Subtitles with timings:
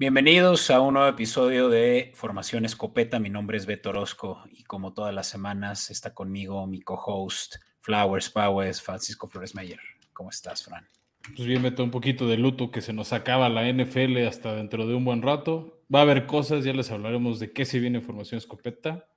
[0.00, 3.18] Bienvenidos a un nuevo episodio de Formación Escopeta.
[3.18, 8.30] Mi nombre es Beto Orozco y como todas las semanas está conmigo mi co-host Flowers
[8.30, 9.80] Powers, Francisco Flores Meyer.
[10.12, 10.86] ¿Cómo estás, Fran?
[11.34, 14.86] Pues bien, Beto, un poquito de luto que se nos acaba la NFL hasta dentro
[14.86, 15.82] de un buen rato.
[15.92, 19.08] Va a haber cosas, ya les hablaremos de qué se viene en Formación Escopeta,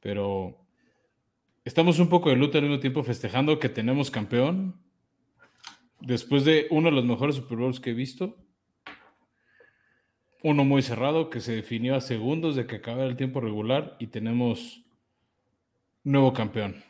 [0.00, 0.56] pero
[1.66, 4.80] estamos un poco de luto al mismo tiempo festejando que tenemos campeón.
[6.00, 8.38] Después de uno de los mejores Super Bowls que he visto,
[10.44, 14.08] uno muy cerrado que se definió a segundos de que acabara el tiempo regular y
[14.08, 14.84] tenemos
[16.02, 16.84] nuevo campeón.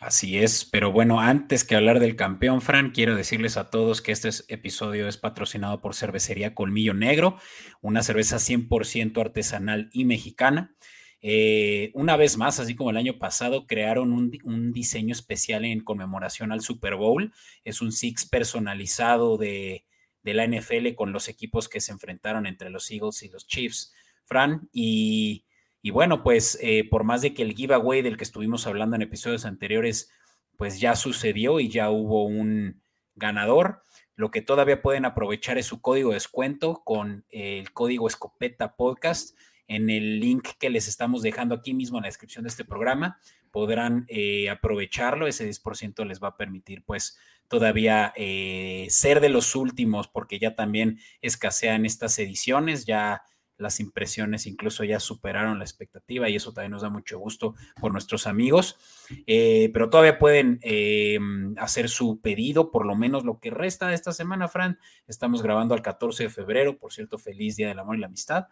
[0.00, 4.12] Así es, pero bueno, antes que hablar del campeón, Fran, quiero decirles a todos que
[4.12, 7.36] este episodio es patrocinado por Cervecería Colmillo Negro,
[7.82, 10.74] una cerveza 100% artesanal y mexicana.
[11.20, 15.84] Eh, una vez más, así como el año pasado, crearon un, un, diseño especial en
[15.84, 17.30] conmemoración al Super Bowl.
[17.62, 19.84] Es un six personalizado de,
[20.22, 23.94] de la NFL con los equipos que se enfrentaron entre los Eagles y los Chiefs,
[24.24, 24.68] Fran.
[24.72, 25.44] Y,
[25.92, 29.44] bueno, pues eh, por más de que el giveaway del que estuvimos hablando en episodios
[29.44, 30.10] anteriores,
[30.56, 32.82] pues ya sucedió y ya hubo un
[33.14, 33.82] ganador.
[34.14, 39.34] Lo que todavía pueden aprovechar es su código de descuento con el código Escopeta Podcast
[39.66, 43.18] en el link que les estamos dejando aquí mismo en la descripción de este programa.
[43.52, 47.16] Podrán eh, aprovecharlo, ese 10% les va a permitir pues
[47.50, 53.22] todavía eh, ser de los últimos, porque ya también escasean estas ediciones, ya
[53.58, 57.92] las impresiones incluso ya superaron la expectativa y eso también nos da mucho gusto por
[57.92, 58.78] nuestros amigos,
[59.26, 61.18] eh, pero todavía pueden eh,
[61.58, 64.78] hacer su pedido, por lo menos lo que resta de esta semana, Fran.
[65.08, 68.46] Estamos grabando al 14 de febrero, por cierto, feliz Día del Amor y la Amistad.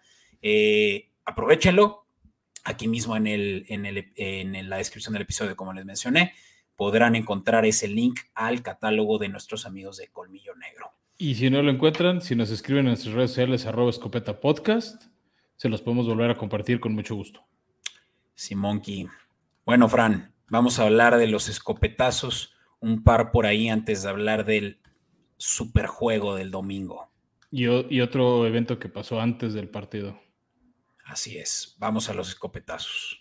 [1.24, 2.04] aprovechenlo
[2.64, 6.32] aquí mismo en, el, en, el, en la descripción del episodio, como les mencioné
[6.78, 10.92] podrán encontrar ese link al catálogo de nuestros amigos de Colmillo Negro.
[11.16, 15.06] Y si no lo encuentran, si nos escriben en nuestras redes sociales arroba escopeta podcast,
[15.56, 17.44] se los podemos volver a compartir con mucho gusto.
[18.36, 19.08] Simonki.
[19.66, 24.44] Bueno, Fran, vamos a hablar de los escopetazos, un par por ahí antes de hablar
[24.44, 24.78] del
[25.36, 27.10] superjuego del domingo.
[27.50, 30.16] Y, y otro evento que pasó antes del partido.
[31.04, 33.20] Así es, vamos a los escopetazos.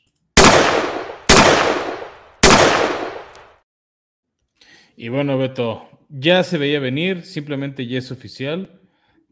[5.00, 8.82] Y bueno, Beto, ya se veía venir, simplemente ya es oficial.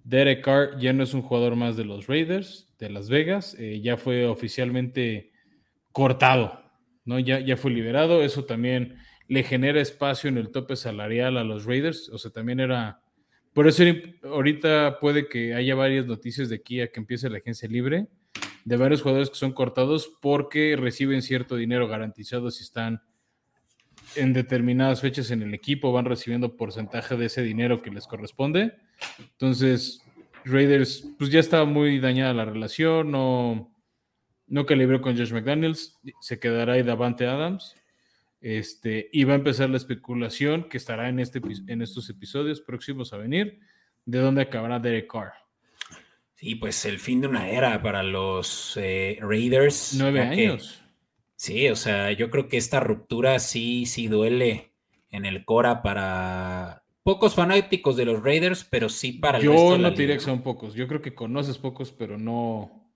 [0.04, 3.82] Derek Carr ya no es un jugador más de los Raiders de Las Vegas, eh,
[3.82, 5.32] ya fue oficialmente
[5.92, 6.62] cortado,
[7.04, 7.18] ¿no?
[7.18, 11.66] Ya, ya fue liberado, eso también le genera espacio en el tope salarial a los
[11.66, 13.02] Raiders, o sea, también era...
[13.52, 13.84] Por eso
[14.24, 18.06] ahorita puede que haya varias noticias de aquí a que empiece la agencia libre
[18.66, 23.02] de varios jugadores que son cortados porque reciben cierto dinero garantizado si están
[24.16, 28.74] en determinadas fechas en el equipo van recibiendo porcentaje de ese dinero que les corresponde.
[29.20, 30.02] Entonces,
[30.46, 33.74] Raiders, pues ya estaba muy dañada la relación, no,
[34.48, 37.76] no calibró con Josh McDaniels, se quedará ahí Davante Adams.
[38.42, 43.12] Este, y va a empezar la especulación que estará en, este, en estos episodios próximos
[43.12, 43.60] a venir,
[44.06, 45.34] de dónde acabará Derek Carr.
[46.36, 49.96] Sí, pues el fin de una era para los eh, Raiders.
[49.98, 50.85] Nueve años.
[51.46, 54.72] Sí, o sea, yo creo que esta ruptura sí, sí duele
[55.12, 59.92] en el Cora para pocos fanáticos de los Raiders, pero sí para el Yo no
[59.92, 60.74] diré que son pocos.
[60.74, 62.90] Yo creo que conoces pocos, pero no.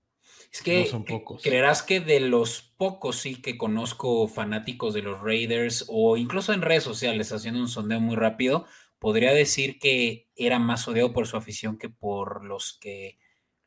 [0.52, 1.44] Es que son pocos.
[1.44, 6.62] creerás que de los pocos sí que conozco fanáticos de los Raiders o incluso en
[6.62, 8.66] redes sociales haciendo un sondeo muy rápido,
[8.98, 13.16] podría decir que era más odiado por su afición que por los que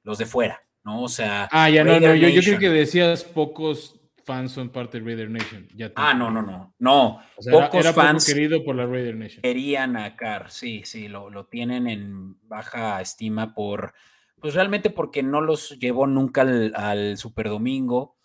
[0.04, 1.04] los de fuera, ¿no?
[1.04, 5.00] O sea, ah, ya no, no, yo, yo creo que decías pocos fans son parte
[5.00, 5.68] de Raider Nation.
[5.96, 6.76] ah, no, no, no.
[6.80, 7.20] No.
[7.50, 9.42] Pocos fans querido por la Raider Nation.
[9.42, 13.94] Querían a Carr, sí, sí, lo, lo, tienen en baja estima por,
[14.40, 18.18] pues realmente porque no los llevó nunca al, al Super Domingo,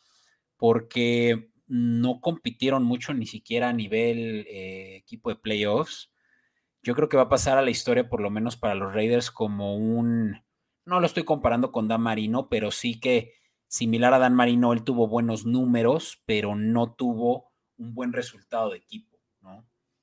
[0.56, 6.11] porque no compitieron mucho ni siquiera a nivel eh, equipo de playoffs.
[6.83, 9.31] Yo creo que va a pasar a la historia, por lo menos para los Raiders,
[9.31, 10.43] como un,
[10.87, 13.38] no lo estoy comparando con Dan Marino, pero sí que
[13.69, 18.79] similar a Dan Marino, él tuvo buenos números, pero no tuvo un buen resultado de
[18.79, 19.17] equipo.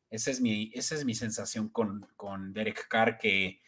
[0.09, 3.61] Esa es mi, esa es mi sensación con, con Derek Carr, que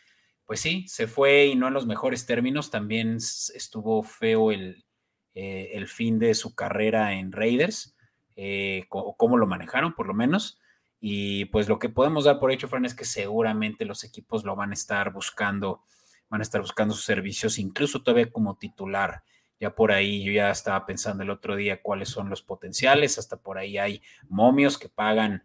[0.46, 4.86] pues sí, se fue y no en los mejores términos, también estuvo feo el,
[5.34, 7.98] eh, el fin de su carrera en Raiders,
[8.38, 10.60] eh, cómo lo manejaron por lo menos.
[11.00, 14.56] Y pues lo que podemos dar por hecho, Fran, es que seguramente los equipos lo
[14.56, 15.82] van a estar buscando,
[16.30, 19.24] van a estar buscando sus servicios, incluso todavía como titular
[19.60, 23.38] ya por ahí yo ya estaba pensando el otro día cuáles son los potenciales, hasta
[23.38, 25.44] por ahí hay momios que pagan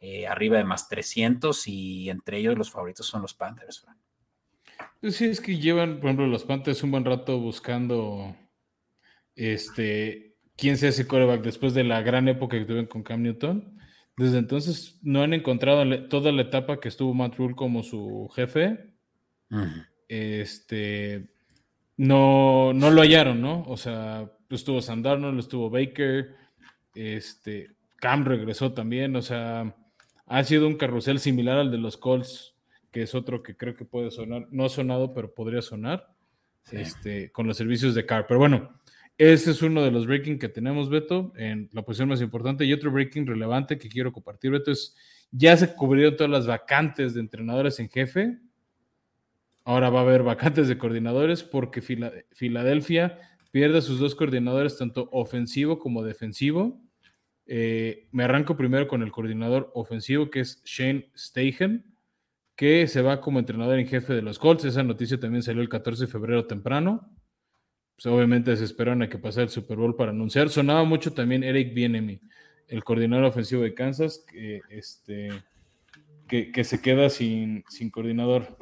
[0.00, 3.86] eh, arriba de más 300 y entre ellos los favoritos son los Panthers.
[5.00, 8.36] Pues sí, es que llevan, por ejemplo, los Panthers un buen rato buscando
[9.36, 13.78] este, quién sea ese coreback después de la gran época que tuvieron con Cam Newton.
[14.16, 18.92] Desde entonces no han encontrado toda la etapa que estuvo Matt Rule como su jefe.
[20.08, 21.30] Este
[21.96, 23.62] no, no lo hallaron, ¿no?
[23.66, 26.34] O sea, estuvo Sandarno, estuvo Baker,
[26.94, 29.74] este, Cam regresó también, o sea,
[30.26, 32.54] ha sido un carrusel similar al de los Colts,
[32.90, 36.08] que es otro que creo que puede sonar, no ha sonado, pero podría sonar,
[36.70, 38.26] este, con los servicios de Car.
[38.26, 38.70] Pero bueno,
[39.18, 42.64] ese es uno de los breaking que tenemos, Beto, en la posición más importante.
[42.64, 44.96] Y otro breaking relevante que quiero compartir, Beto, es
[45.30, 48.38] ya se cubrieron todas las vacantes de entrenadores en jefe.
[49.64, 53.18] Ahora va a haber vacantes de coordinadores porque Filadelfia
[53.52, 56.80] pierde a sus dos coordinadores, tanto ofensivo como defensivo.
[57.46, 61.84] Eh, me arranco primero con el coordinador ofensivo, que es Shane Steichen,
[62.56, 64.64] que se va como entrenador en jefe de los Colts.
[64.64, 67.14] Esa noticia también salió el 14 de febrero temprano.
[67.94, 70.48] Pues obviamente se esperaron a que pasara el Super Bowl para anunciar.
[70.48, 72.20] Sonaba mucho también Eric Bienemy,
[72.66, 75.30] el coordinador ofensivo de Kansas, que, este,
[76.64, 77.62] se queda sin
[77.92, 78.56] coordinador.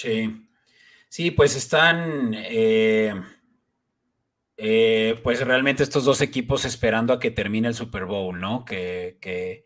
[0.00, 0.46] Sí.
[1.08, 2.34] Sí, pues están.
[2.34, 3.12] Eh,
[4.56, 8.64] eh, pues realmente estos dos equipos esperando a que termine el Super Bowl, ¿no?
[8.64, 9.64] Que, que,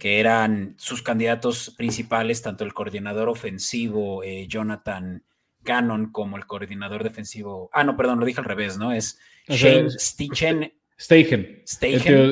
[0.00, 5.24] eran sus candidatos principales, tanto el coordinador ofensivo eh, Jonathan
[5.64, 7.68] Cannon como el coordinador defensivo.
[7.72, 8.92] Ah, no, perdón, lo dije al revés, ¿no?
[8.92, 9.18] Es
[9.48, 10.72] Shane Steichen.
[11.00, 11.64] Steichen.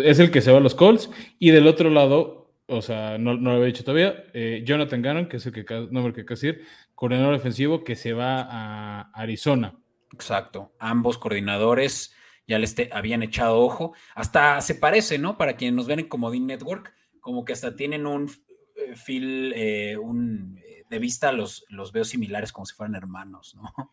[0.04, 1.10] Es el que se va a los Colts.
[1.38, 5.36] Y del otro lado, o sea, no, lo había dicho todavía, eh, Jonathan Cannon, que
[5.36, 9.78] es el que, nombre que decir, coordinador defensivo que se va a Arizona.
[10.12, 10.74] Exacto.
[10.78, 12.14] Ambos coordinadores
[12.46, 13.94] ya les habían echado ojo.
[14.14, 15.38] Hasta se parece, ¿no?
[15.38, 18.30] Para quienes nos ven en Comodín Network, como que hasta tienen un
[18.74, 23.72] eh, feel, eh, un, de vista los, los veo similares como si fueran hermanos, ¿no?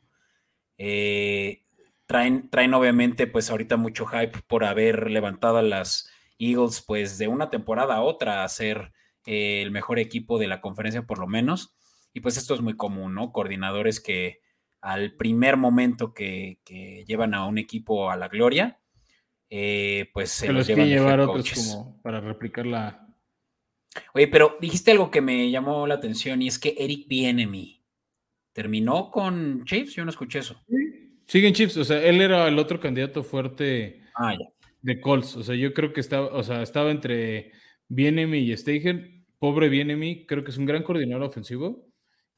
[2.06, 6.10] traen, traen obviamente pues ahorita mucho hype por haber levantado las
[6.52, 8.92] Eagles pues de una temporada a otra a ser
[9.26, 11.76] el mejor equipo de la conferencia por lo menos.
[12.14, 13.32] Y pues esto es muy común, ¿no?
[13.32, 14.42] Coordinadores que
[14.82, 16.60] al primer momento que,
[17.08, 18.80] llevan a un equipo a la gloria,
[19.50, 23.08] eh, pues se, los, llevan llevar otros como para replicar la.
[24.14, 27.84] Oye, pero dijiste algo que me llamó la atención y es que Eric Bienemy
[28.52, 29.96] terminó con Chiefs.
[29.96, 30.62] Yo no escuché eso.
[30.68, 31.04] Sí.
[31.26, 34.36] Siguen Chiefs, o sea, él era el otro candidato fuerte ah,
[34.84, 35.36] de Colts.
[35.36, 37.52] O sea, yo creo que estaba, o sea, estaba entre
[37.88, 39.10] Bienemy y Steiger.
[39.40, 41.88] Pobre Bienemy, creo que es un gran coordinador ofensivo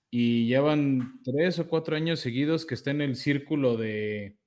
[0.09, 4.37] y llevan tres o cuatro años seguidos que está en el círculo de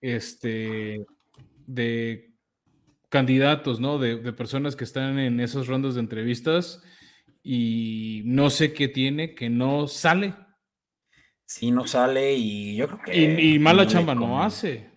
[0.00, 1.04] este
[1.66, 2.32] de
[3.08, 3.98] candidatos, ¿no?
[3.98, 6.82] De, personas que están en esos rondas de entrevistas
[7.42, 10.34] y no sé qué tiene, que no sale.
[11.44, 13.42] Sí, no sale y yo creo que...
[13.42, 14.91] Y, mala chamba no hace.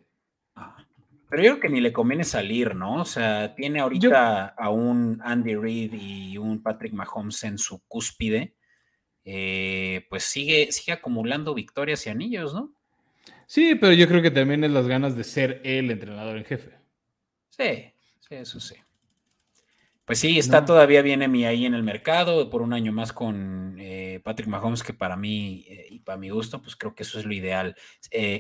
[1.36, 3.02] Pero yo creo que ni le conviene salir, ¿no?
[3.02, 8.56] O sea, tiene ahorita a un Andy Reid y un Patrick Mahomes en su cúspide
[9.26, 12.74] eh, pues sigue, sigue acumulando victorias y anillos, ¿no?
[13.48, 16.72] Sí, pero yo creo que también es las ganas de ser el entrenador en jefe.
[17.50, 18.76] Sí, sí, eso sí.
[20.06, 24.22] Pues sí, está todavía bien ahí en el mercado, por un año más con eh,
[24.24, 27.26] Patrick Mahomes, que para mí eh, y para mi gusto, pues creo que eso es
[27.26, 27.76] lo ideal.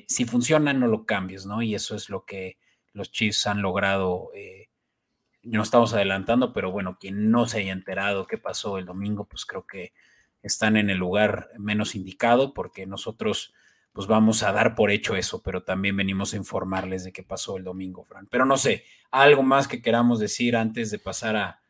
[0.07, 1.61] si funciona, no lo cambies, ¿no?
[1.61, 2.57] Y eso es lo que
[2.95, 4.31] los Chiefs han logrado.
[5.43, 9.45] no estamos adelantando, pero bueno, quien no se haya enterado qué pasó el domingo, pues
[9.45, 9.93] creo que
[10.41, 13.53] están en el lugar menos indicado porque nosotros
[13.95, 17.55] pues vamos a dar por hecho eso, pero también venimos a informarles de qué pasó
[17.55, 18.27] el domingo, Fran.
[18.29, 21.61] Pero no sé, algo más que queramos decir antes de pasar a,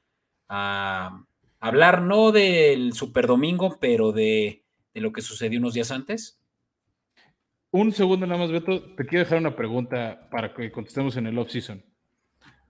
[0.49, 1.23] a
[1.59, 4.63] hablar no del Super Domingo, pero de,
[4.93, 6.39] de, lo que sucedió unos días antes.
[7.77, 8.95] Un segundo nada más, Beto.
[8.95, 11.83] Te quiero dejar una pregunta para que contestemos en el off-season.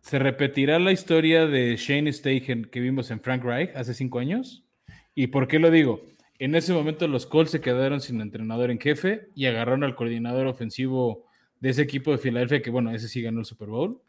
[0.01, 4.65] ¿Se repetirá la historia de Shane Steichen que vimos en Frank Reich hace cinco años?
[5.13, 6.01] ¿Y por qué lo digo?
[6.39, 10.47] En ese momento los Colts se quedaron sin entrenador en jefe y agarraron al coordinador
[10.47, 11.27] ofensivo
[11.59, 14.01] de ese equipo de Filadelfia, que bueno, ese sí ganó el Super Bowl,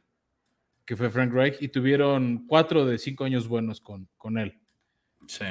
[0.86, 4.58] que fue Frank Reich, y tuvieron cuatro de cinco años buenos con, con él.
[5.28, 5.44] Sí.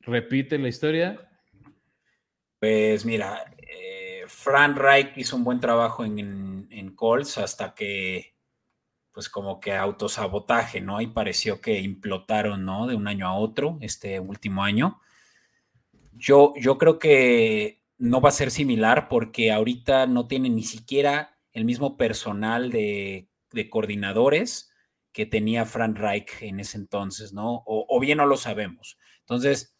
[0.00, 1.28] ¿Repite la historia?
[2.58, 3.44] Pues mira,
[4.46, 8.36] Frank Reich hizo un buen trabajo en, Colts hasta que
[9.10, 11.00] pues como que autosabotaje, ¿no?
[11.00, 12.86] Y pareció que implotaron, ¿no?
[12.86, 15.00] De un año a otro, este último año.
[16.12, 21.36] Yo, yo creo que no va a ser similar porque ahorita no tiene ni siquiera
[21.52, 23.28] el mismo personal de,
[23.68, 24.70] coordinadores
[25.10, 27.64] que tenía Frank Reich en ese entonces, ¿no?
[27.66, 28.96] O, o, bien no lo sabemos.
[29.22, 29.76] Entonces,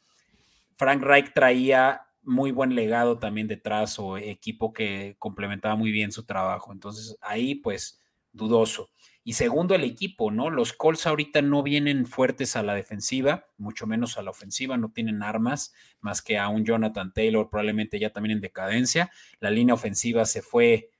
[0.74, 6.24] Frank Reich traía muy buen legado también detrás o equipo que complementaba muy bien su
[6.24, 6.72] trabajo.
[6.72, 8.02] Entonces ahí pues
[8.32, 8.90] dudoso.
[9.24, 10.50] Y segundo, el equipo, ¿no?
[10.50, 14.92] Los Colts ahorita no vienen fuertes a la defensiva, mucho menos a la ofensiva, no
[14.92, 19.10] tienen armas más que a un Jonathan Taylor, probablemente ya también en decadencia.
[19.40, 20.90] La línea ofensiva se fue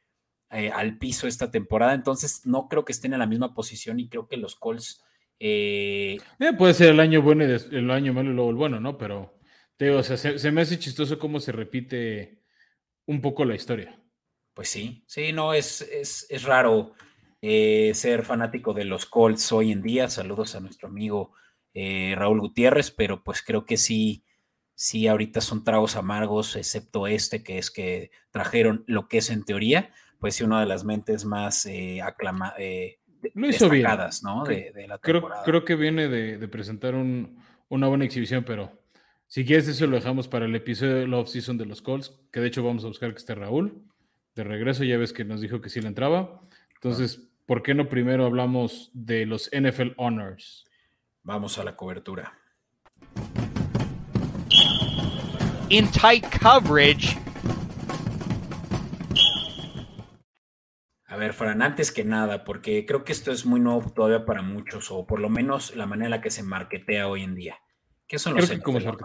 [0.51, 4.09] eh, al piso esta temporada, entonces no creo que estén en la misma posición y
[4.09, 5.05] creo que los Colts...
[5.39, 8.81] Eh, eh, puede ser el año bueno y el año malo y luego el bueno,
[8.81, 8.99] ¿no?
[8.99, 9.36] Pero
[9.79, 12.43] o sea, se, me hace chistoso cómo se repite
[13.07, 14.01] un poco la historia.
[14.55, 16.95] Pues sí, sí, no, es, es, raro
[17.43, 20.09] eh, ser fanático de los Colts hoy en día.
[20.09, 21.33] Saludos a nuestro amigo
[21.75, 24.25] eh, Raúl Gutiérrez, pero pues creo que sí,
[24.75, 29.45] sí, ahorita son tragos amargos, excepto este, que es que trajeron lo que es en
[29.45, 32.57] teoría, pues sí, una de las mentes más eh, aclamadas.
[34.23, 34.45] ¿no?
[34.45, 38.86] De, la creo, creo, que viene de, presentar una buena exhibición, pero
[39.29, 42.41] si quieres, eso lo dejamos para el episodio de Love Season de los Colts, que
[42.41, 43.83] de hecho vamos a buscar que esté Raúl.
[44.37, 46.41] De regreso, ya ves que nos dijo que sí le entraba.
[46.75, 50.65] Entonces, ¿por qué no primero hablamos de los NFL Honors?
[51.23, 52.39] Vamos a la cobertura.
[55.71, 57.19] In tight coverage.
[61.07, 64.43] A ver, Fran, antes que nada, porque creo que esto es muy nuevo todavía para
[64.43, 67.59] muchos, o por lo menos la manera en la que se marketea hoy en día.
[68.07, 69.05] ¿Qué son los Creo NFL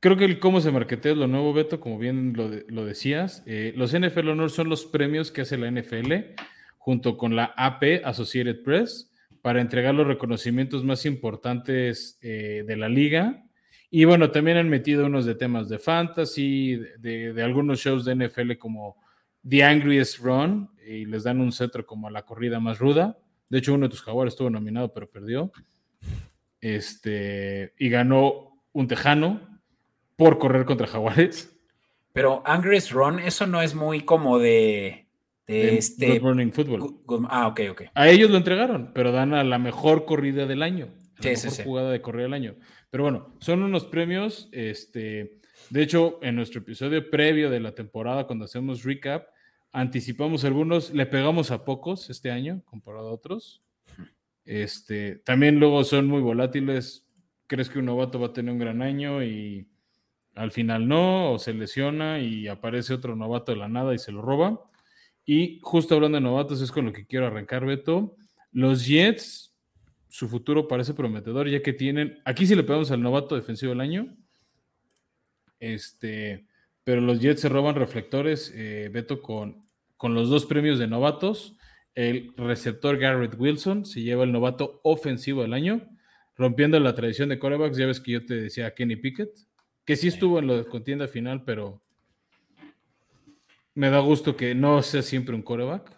[0.00, 3.42] Creo que el cómo se marketea es lo nuevo, Beto, como bien lo, decías.
[3.46, 6.34] Eh, los NFL Honors son los premios que hace la NFL
[6.76, 12.90] junto con la AP, Associated Press, para entregar los reconocimientos más importantes eh, de la
[12.90, 13.46] liga.
[13.88, 18.58] Y bueno, también han metido unos de temas de fantasy, de, algunos shows de NFL
[18.58, 18.96] como
[19.48, 23.16] The Angriest Run, y les dan un cetro como la corrida más ruda.
[23.48, 25.50] De hecho, uno de tus jaguares estuvo nominado, pero perdió
[26.64, 29.60] este, y ganó un tejano
[30.16, 31.54] por correr contra Jaguares.
[32.14, 35.08] Pero Angry's Run, eso no es muy como de,
[35.46, 36.18] de, este.
[36.18, 37.00] Good Morning Football.
[37.28, 37.82] ah, ok, ok.
[37.94, 40.88] A ellos lo entregaron, pero dan a la mejor corrida del año.
[41.18, 42.56] La mejor jugada de corrida del año.
[42.90, 44.48] Pero bueno, son unos premios.
[44.50, 49.26] Este, de hecho, en nuestro episodio previo de la temporada, cuando hacemos recap,
[49.70, 53.63] anticipamos algunos, le pegamos a pocos este año comparado a otros.
[54.44, 57.06] Este, también luego son muy volátiles.
[57.46, 59.68] Crees que un novato va a tener un gran año y
[60.34, 64.12] al final no, o se lesiona y aparece otro novato de la nada y se
[64.12, 64.60] lo roba.
[65.24, 68.16] Y justo hablando de novatos, es con lo que quiero arrancar, Beto.
[68.52, 69.54] Los Jets,
[70.08, 72.20] su futuro parece prometedor, ya que tienen.
[72.24, 74.16] Aquí sí le pegamos al novato defensivo del año.
[75.60, 76.46] Este,
[76.82, 79.62] pero los Jets se roban reflectores, eh, Beto, con,
[79.96, 81.56] con los dos premios de novatos
[81.94, 85.82] el receptor Garrett Wilson se lleva el novato ofensivo del año,
[86.36, 87.76] rompiendo la tradición de corebacks.
[87.76, 89.30] Ya ves que yo te decía Kenny Pickett,
[89.84, 91.80] que sí estuvo en la contienda final, pero
[93.74, 95.90] me da gusto que no sea siempre un coreback.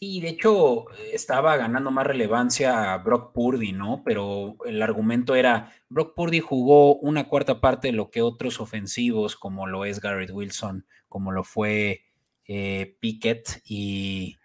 [0.00, 4.02] Y de hecho estaba ganando más relevancia a Brock Purdy, ¿no?
[4.04, 9.36] Pero el argumento era, Brock Purdy jugó una cuarta parte de lo que otros ofensivos,
[9.36, 12.02] como lo es Garrett Wilson, como lo fue
[12.46, 14.36] eh, Pickett, y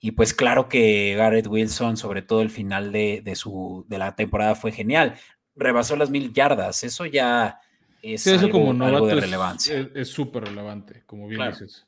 [0.00, 4.54] y pues claro que Garrett Wilson, sobre todo el final de, su, de la temporada,
[4.54, 5.18] fue genial.
[5.54, 6.84] Rebasó las mil yardas.
[6.84, 7.60] Eso ya
[8.02, 9.90] es algo, como de relevancia.
[9.94, 11.86] Es súper relevante, como bien dices.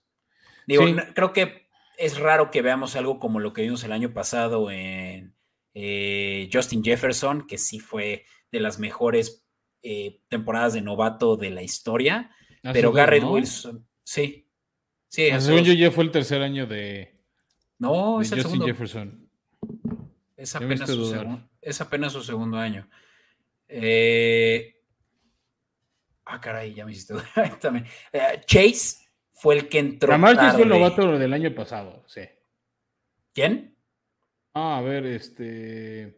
[0.67, 0.85] Digo,
[1.15, 5.35] creo que es raro que veamos algo como lo que vimos el año pasado en
[5.75, 9.45] eh, Justin Jefferson, que sí fue de las mejores
[9.83, 12.31] eh, temporadas de novato de la historia.
[12.63, 14.47] pero Garrett Wilson, sí.
[15.11, 17.15] Sí, según yo ya fue el tercer año de,
[17.79, 18.67] no, es el segundo.
[18.67, 19.29] Jefferson.
[20.37, 22.89] Es apenas, su segundo año.
[23.67, 24.77] Eh,
[26.25, 27.15] ah, caray, ya me hiciste
[27.61, 27.87] también.
[28.13, 30.11] Eh, Chase fue el que entró.
[30.11, 32.23] Lamar Chase fue el novato del año pasado, sí.
[33.35, 33.77] ¿Quién?
[34.55, 36.17] Ah, a ver, este.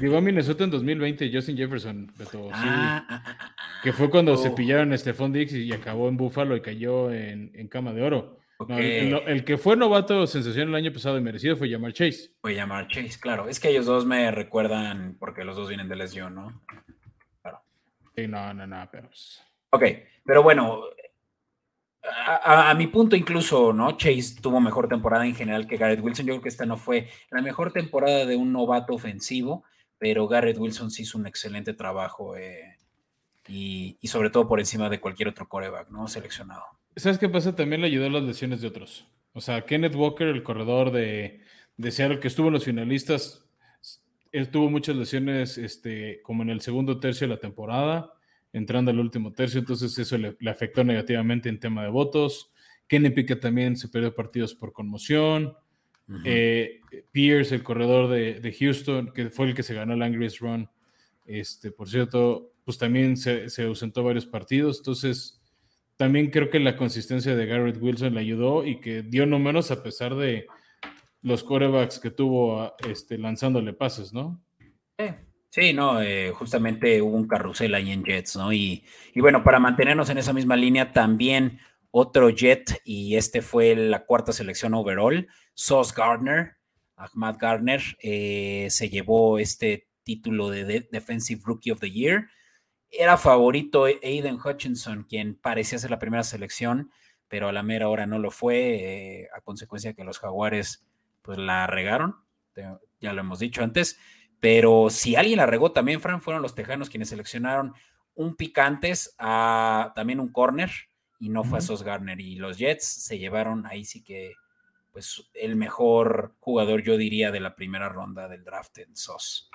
[0.00, 2.12] Llegó a Minnesota en 2020, Justin Jefferson,
[2.52, 3.46] ah, ah, ah,
[3.82, 4.54] que fue cuando se oh.
[4.54, 8.41] pillaron a Stephon Dix y acabó en Buffalo y cayó en, en cama de oro
[8.68, 12.32] el, que fue novato sensación el año pasado y merecido fue Llamar Chase.
[12.40, 13.48] Fue Llamar Chase, claro.
[13.48, 16.62] Es que ellos dos me recuerdan porque los dos vienen de lesión, ¿no?
[17.42, 17.62] Claro.
[18.16, 19.08] Sí, no, no, no, pero.
[19.08, 19.82] Pues ok,
[20.24, 20.82] pero bueno,
[22.02, 23.96] a, mi punto incluso, ¿no?
[23.96, 26.26] Chase tuvo mejor temporada en general que Garrett Wilson.
[26.26, 29.64] Yo creo que esta no fue la mejor temporada de un novato ofensivo,
[29.98, 32.78] pero Garrett Wilson sí hizo un excelente trabajo eh,
[33.46, 36.08] y, y, sobre todo por encima de cualquier otro coreback, ¿no?
[36.08, 36.64] Seleccionado.
[36.96, 37.56] ¿Sabes qué pasa?
[37.56, 39.06] También le ayudó las lesiones de otros.
[39.32, 41.40] O sea, Kenneth Walker, el corredor de,
[41.76, 43.42] de Seattle, que estuvo en los finalistas,
[44.32, 48.12] él tuvo muchas lesiones este, como en el segundo tercio de la temporada.
[48.54, 52.52] entrando al último tercio, entonces eso le, afectó negativamente en tema de votos.
[52.86, 55.54] Kenny Pickett también se perdió partidos por conmoción.
[56.26, 56.80] Eh,
[57.10, 60.68] Pierce, el corredor de, Houston, que fue el que se ganó el Angriest Run,
[61.24, 64.78] este, por cierto, pues también se, se, ausentó varios partidos.
[64.78, 65.41] Entonces,
[65.96, 69.70] también creo que la consistencia de Garrett Wilson le ayudó y que dio no menos
[69.70, 70.46] a pesar de
[71.20, 74.42] los corebacks que tuvo este, lanzándole pases, ¿no?
[75.48, 78.52] Sí, no, eh, justamente hubo un carrusel ahí en Jets, ¿no?
[78.52, 78.84] Y,
[79.14, 81.58] y, bueno, para mantenernos en esa misma línea, también
[81.90, 86.56] otro Jet, y este fue la cuarta selección overall, Sauce Gardner,
[86.96, 92.28] Ahmad Gardner, eh, se llevó este título de, Defensive Rookie of the Year.
[92.92, 96.92] Era favorito Aiden Hutchinson, quien parecía ser la primera selección,
[97.26, 100.86] pero a la mera hora no lo fue, eh, a consecuencia de que los jaguares
[101.22, 102.16] pues la regaron,
[103.00, 103.98] ya lo hemos dicho antes,
[104.40, 107.74] pero si alguien la regó también, Fran, fueron los tejanos quienes seleccionaron
[108.14, 110.70] un picantes a también un corner
[111.18, 114.34] y no fue a Sos Garner y los Jets se llevaron ahí sí que
[114.90, 119.50] pues el mejor jugador yo diría de la primera ronda del draft en Sos.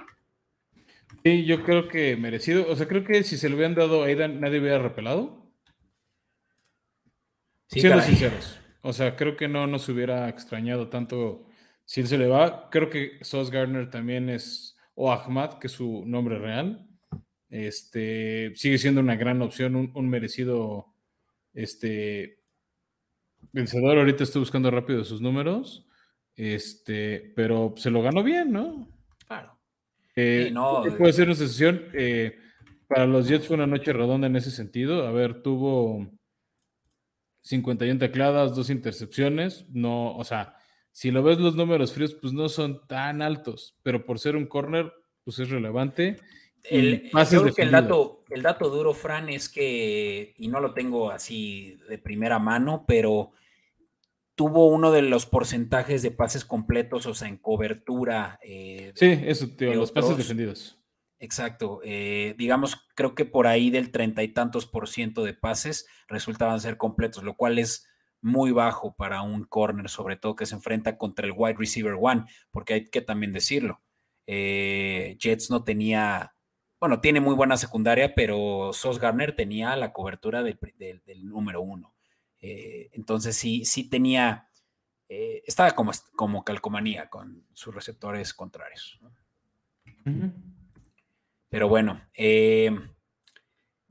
[1.23, 4.07] Sí, yo creo que merecido, o sea, creo que si se lo hubieran dado a
[4.07, 5.51] Aidan nadie hubiera repelado.
[7.67, 8.59] Sí, Siendo sinceros.
[8.81, 11.45] O sea, creo que no nos hubiera extrañado tanto
[11.83, 12.69] si él se le va.
[12.69, 16.87] Creo que Sos Gardner también es, o Ahmad, que es su nombre real.
[17.49, 20.93] Este sigue siendo una gran opción, un, merecido
[21.53, 22.39] este,
[23.51, 23.97] vencedor.
[23.97, 25.85] Ahorita estoy buscando rápido sus números.
[26.35, 28.87] Este, pero se lo ganó bien, ¿no?
[30.19, 30.51] Eh,
[30.97, 31.85] puede ser una sesión.
[31.93, 32.37] Eh,
[32.87, 35.07] para los Jets fue una noche redonda en ese sentido.
[35.07, 36.09] A ver, tuvo
[37.41, 39.67] 51 tecladas, dos intercepciones.
[39.69, 40.55] No, o sea,
[40.91, 44.47] si lo ves los números fríos, pues no son tan altos, pero por ser un
[44.47, 44.91] corner,
[45.23, 46.17] pues es relevante.
[46.63, 51.11] El, creo que el dato, el dato duro, Fran, es que, y no lo tengo
[51.11, 53.33] así de primera mano, pero
[54.37, 58.39] tuvo uno de los porcentajes de pases completos, o sea, en cobertura.
[58.43, 60.79] Eh, sí, eso, tío, los pases defendidos.
[61.17, 61.81] Exacto.
[61.83, 66.61] Eh, digamos, creo que por ahí del treinta y tantos por ciento de pases resultaban
[66.61, 67.87] ser completos, lo cual es
[68.21, 72.25] muy bajo para un corner, sobre todo que se enfrenta contra el wide receiver one,
[72.51, 73.81] porque hay que también decirlo.
[74.27, 76.35] Eh, Jets no tenía,
[76.79, 80.59] bueno, tiene muy buena secundaria, pero Sos Garner tenía la cobertura del,
[81.23, 81.95] número uno.
[82.41, 84.49] Eh, entonces sí, sí tenía,
[85.09, 88.99] eh, estaba como, como calcomanía con sus receptores contrarios.
[91.49, 92.71] Pero bueno, ¿qué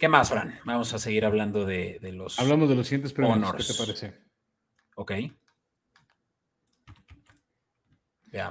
[0.08, 0.58] más, Fran?
[0.64, 2.38] Vamos a seguir hablando de, los.
[2.38, 3.52] Hablamos de los siguientes premios.
[3.54, 4.26] ¿Qué te parece?
[4.94, 5.12] Ok.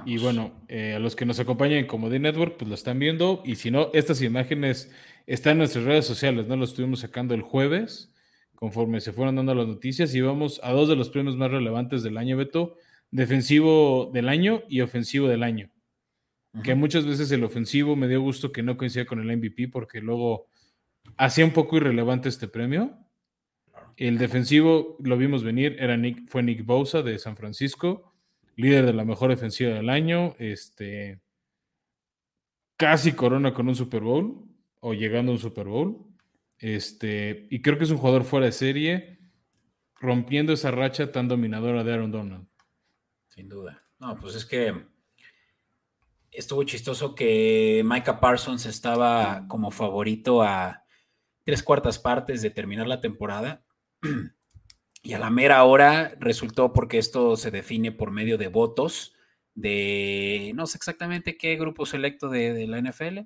[0.04, 3.42] Y bueno, eh, a los que nos acompañan en Comedy Network, pues lo están viendo.
[3.44, 4.92] Y si no, estas imágenes
[5.26, 6.56] están en nuestras redes sociales, ¿no?
[6.56, 8.12] Lo estuvimos sacando el jueves,
[8.56, 10.14] conforme se fueron dando las noticias.
[10.14, 12.76] Y vamos a dos de los premios más relevantes del año, Beto:
[13.10, 15.70] defensivo del año y ofensivo del año.
[16.64, 20.00] Que muchas veces el ofensivo me dio gusto que no coincida con el MVP, porque
[20.00, 20.46] luego
[21.16, 22.98] hacía un poco irrelevante este premio.
[23.96, 28.14] El defensivo, lo vimos venir, era Nick, fue Nick Bosa de San Francisco,
[28.56, 31.20] líder de la mejor defensiva del año, este,
[32.76, 34.44] casi corona con un Super Bowl
[34.80, 36.06] o llegando a un Super Bowl.
[36.58, 39.18] Este, y creo que es un jugador fuera de serie,
[40.00, 42.48] rompiendo esa racha tan dominadora de Aaron Donald.
[43.28, 43.82] Sin duda.
[43.98, 44.86] No, pues es que
[46.30, 50.84] estuvo chistoso que Micah Parsons estaba como favorito a
[51.44, 53.64] tres cuartas partes de terminar la temporada
[55.02, 59.14] y a la mera hora resultó porque esto se define por medio de votos
[59.54, 63.20] de no sé exactamente qué grupo selecto de, la NFL,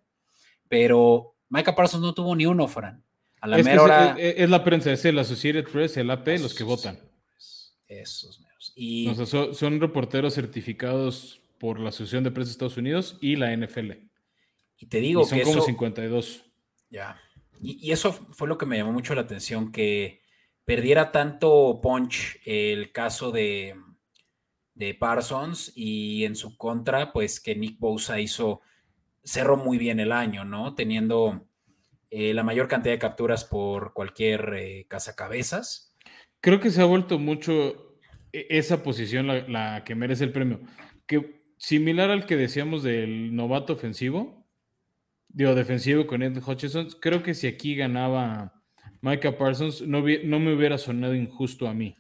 [0.68, 3.04] pero Micah Parsons no tuvo ni uno, Fran.
[3.40, 4.16] A la es mera hora.
[4.18, 6.98] Es, la prensa, es el Associated Press, el AP, los que votan.
[7.88, 8.72] Esos meros.
[8.76, 9.12] Y...
[9.54, 13.92] son, reporteros certificados por la Asociación de Prensa de Estados Unidos y la NFL.
[14.78, 16.44] Y te digo son como 52.
[16.90, 17.20] Ya.
[17.60, 20.22] Y, y, eso fue lo que me llamó mucho la atención, que
[20.64, 23.74] perdiera tanto punch el caso de,
[24.74, 28.60] de Parsons y en su contra, pues que Nick Bosa hizo,
[29.22, 30.74] cerró muy bien el año, ¿no?
[30.74, 31.49] Teniendo
[32.10, 35.96] eh, la mayor cantidad de capturas por cualquier eh, cazacabezas.
[36.40, 37.98] Creo que se ha vuelto mucho
[38.32, 40.60] e, esa posición la, que merece el premio.
[41.06, 44.44] Que similar al que decíamos del novato ofensivo,
[45.28, 48.60] digo, defensivo con Ed Hutchinson, creo que si aquí ganaba
[49.02, 51.96] Micah Parsons no, me hubiera sonado injusto a mí.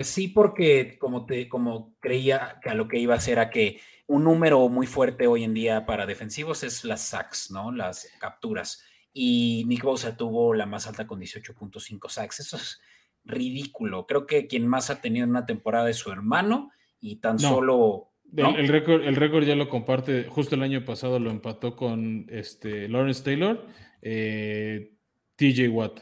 [0.00, 3.80] Sí, porque como, te, como creía que a lo que iba a ser a que
[4.06, 7.72] un número muy fuerte hoy en día para defensivos es las sacks, ¿no?
[7.72, 8.84] Las capturas.
[9.16, 12.40] y Nick Bosa tuvo la más alta con 18.5 sacks.
[12.40, 12.80] Eso es
[13.24, 14.06] ridículo.
[14.06, 18.10] Creo que quien más ha tenido una temporada es su hermano y tan solo...
[18.36, 22.88] El, récord, el récord ya lo comparte, justo el año pasado lo empató con este,
[22.88, 23.64] Lawrence Taylor,
[24.02, 24.96] eh,
[25.36, 26.00] TJ Watt,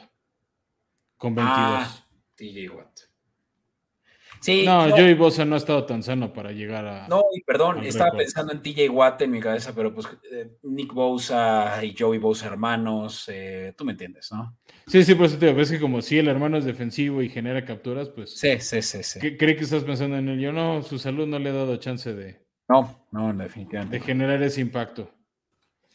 [1.19, 1.59] con 22.
[1.61, 3.12] Ah, TJ Watt
[4.65, 7.09] no, Joey Bosa no ha estado tan sano para llegar a.
[7.09, 10.93] No, y perdón, estaba pensando en TJ Watt en mi cabeza, pero pues eh, Nick
[10.93, 14.57] Bosa y Joey Bosa hermanos, eh, tú me entiendes, ¿no?
[14.87, 17.29] Sí, sí, por eso te digo, ves que como si el hermano es defensivo y
[17.29, 18.39] genera capturas, pues.
[18.39, 19.03] Sí, sí, sí.
[19.03, 19.37] sí.
[19.37, 20.41] ¿Cree que estás pensando en él?
[20.41, 22.43] Yo no, su salud no le ha dado chance de.
[22.69, 23.99] No, no, definitivamente.
[23.99, 25.11] De generar ese impacto.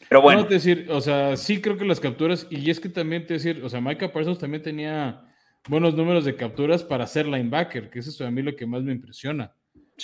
[0.08, 0.42] Pero bueno.
[0.42, 3.34] No, te decir, o sea, sí creo que las capturas, y es que también te
[3.34, 5.27] decir, o sea, Micah Parsons también tenía
[5.66, 8.82] buenos números de capturas para ser linebacker, que eso es a mí lo que más
[8.82, 9.54] me impresiona.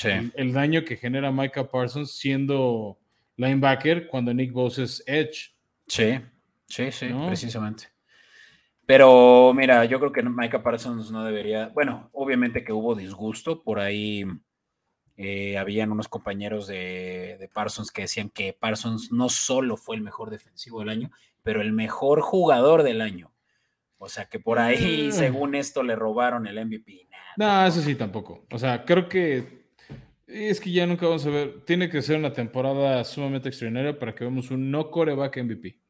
[0.02, 2.98] El, daño que genera Micah Parsons siendo
[3.36, 5.54] linebacker cuando Nick Bosa es edge.
[5.86, 6.20] Sí,
[6.66, 7.88] sí, sí, precisamente.
[8.86, 13.78] Pero mira, yo creo que Micah Parsons no debería, bueno, obviamente que hubo disgusto, por
[13.78, 14.24] ahí
[15.16, 20.02] eh, habían unos compañeros de, de, Parsons que decían que Parsons no solo fue el
[20.02, 21.10] mejor defensivo del año,
[21.42, 23.33] pero el mejor jugador del año.
[24.04, 25.12] O sea, que por ahí, mm.
[25.12, 27.08] según esto, le robaron el MVP.
[27.36, 28.46] no, eso sí tampoco.
[28.50, 29.64] O sea, creo que
[30.26, 31.64] es que ya nunca vamos a ver.
[31.64, 35.80] Tiene que ser una temporada sumamente extraordinaria para que veamos un no coreback MVP.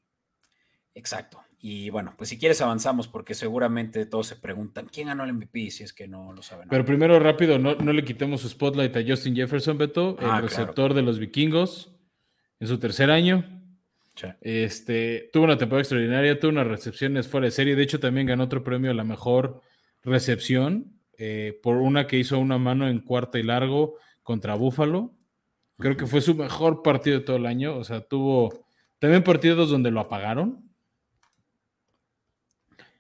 [0.95, 1.41] Exacto.
[1.67, 5.71] Y bueno, pues si quieres avanzamos porque seguramente todos se preguntan quién ganó el MVP
[5.71, 6.69] si es que no lo saben.
[6.69, 10.41] Pero primero rápido, no, no le quitemos su spotlight a Justin Jefferson, Beto, el ah,
[10.43, 11.97] receptor de los vikingos
[12.61, 13.64] en su tercer año.
[14.41, 17.77] Este, tuvo una temporada extraordinaria, tuvo unas recepciones fuera de serie.
[17.77, 19.61] De hecho, también ganó otro premio a la mejor
[20.03, 25.15] recepción eh, por una que hizo una mano en cuarta y largo contra Búfalo.
[25.79, 27.77] Creo que fue su mejor partido de todo el año.
[27.77, 28.67] O sea, tuvo
[28.99, 30.71] también partidos donde lo apagaron.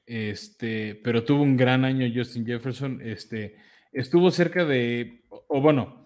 [0.06, 3.00] Este, pero tuvo un gran año Justin Jefferson.
[3.00, 3.56] Este,
[3.92, 6.03] estuvo cerca de, o bueno,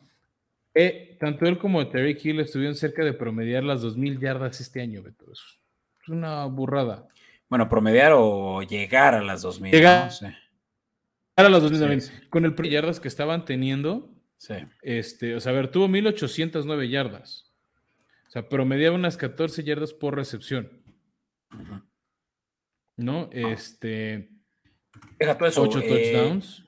[0.75, 5.03] eh, tanto él como Terry Hill estuvieron cerca de promediar las 2.000 yardas este año,
[5.03, 5.31] Beto.
[5.33, 5.41] Es
[6.09, 7.09] una burrada.
[7.49, 9.71] Bueno, promediar o llegar a las 2.000.
[9.71, 10.11] Llegar
[11.37, 14.55] a las 2.000 Con el yardas que estaban teniendo, sí.
[14.83, 17.53] este, o sea, a ver, tuvo 1.809 yardas.
[18.29, 20.83] O sea, promediaba unas 14 yardas por recepción.
[22.97, 23.31] ¿No?
[23.33, 24.29] Este.
[25.19, 25.63] Deja todo eso.
[25.63, 26.68] 8 eh, touchdowns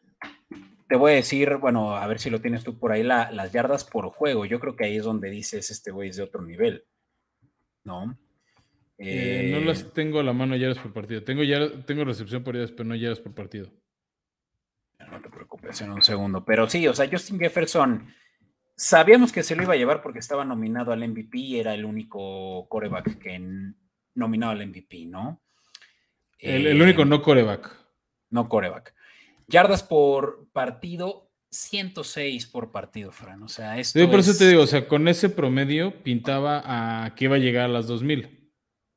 [0.91, 3.85] te voy a decir, bueno, a ver si lo tienes tú por ahí, las yardas
[3.85, 4.45] por juego.
[4.45, 6.85] Yo creo que ahí es donde dices, este güey es de otro nivel,
[7.85, 8.19] ¿no?
[8.99, 11.23] Eh, no las eh, tengo a la mano yardas por partido.
[11.23, 11.43] Tengo,
[11.87, 13.71] tengo recepción por yardas, pero no yardas por partido.
[15.13, 16.45] No te preocupes, en un segundo.
[16.45, 18.13] Pero sí, o sea, Justin Jefferson,
[18.75, 21.85] sabíamos que se lo iba a llevar porque estaba nominado al MVP y era el
[21.85, 23.41] único coreback que
[24.17, 25.41] nominado al MVP, ¿no?
[26.41, 27.77] El, el único eh, no coreback.
[28.31, 28.93] No coreback.
[29.51, 33.43] Yardas por partido, 106 por partido, Fran.
[33.43, 33.99] O sea, esto.
[33.99, 37.41] Sí, por eso te digo, o sea, con ese promedio pintaba a que iba a
[37.41, 38.53] llegar a las 2000.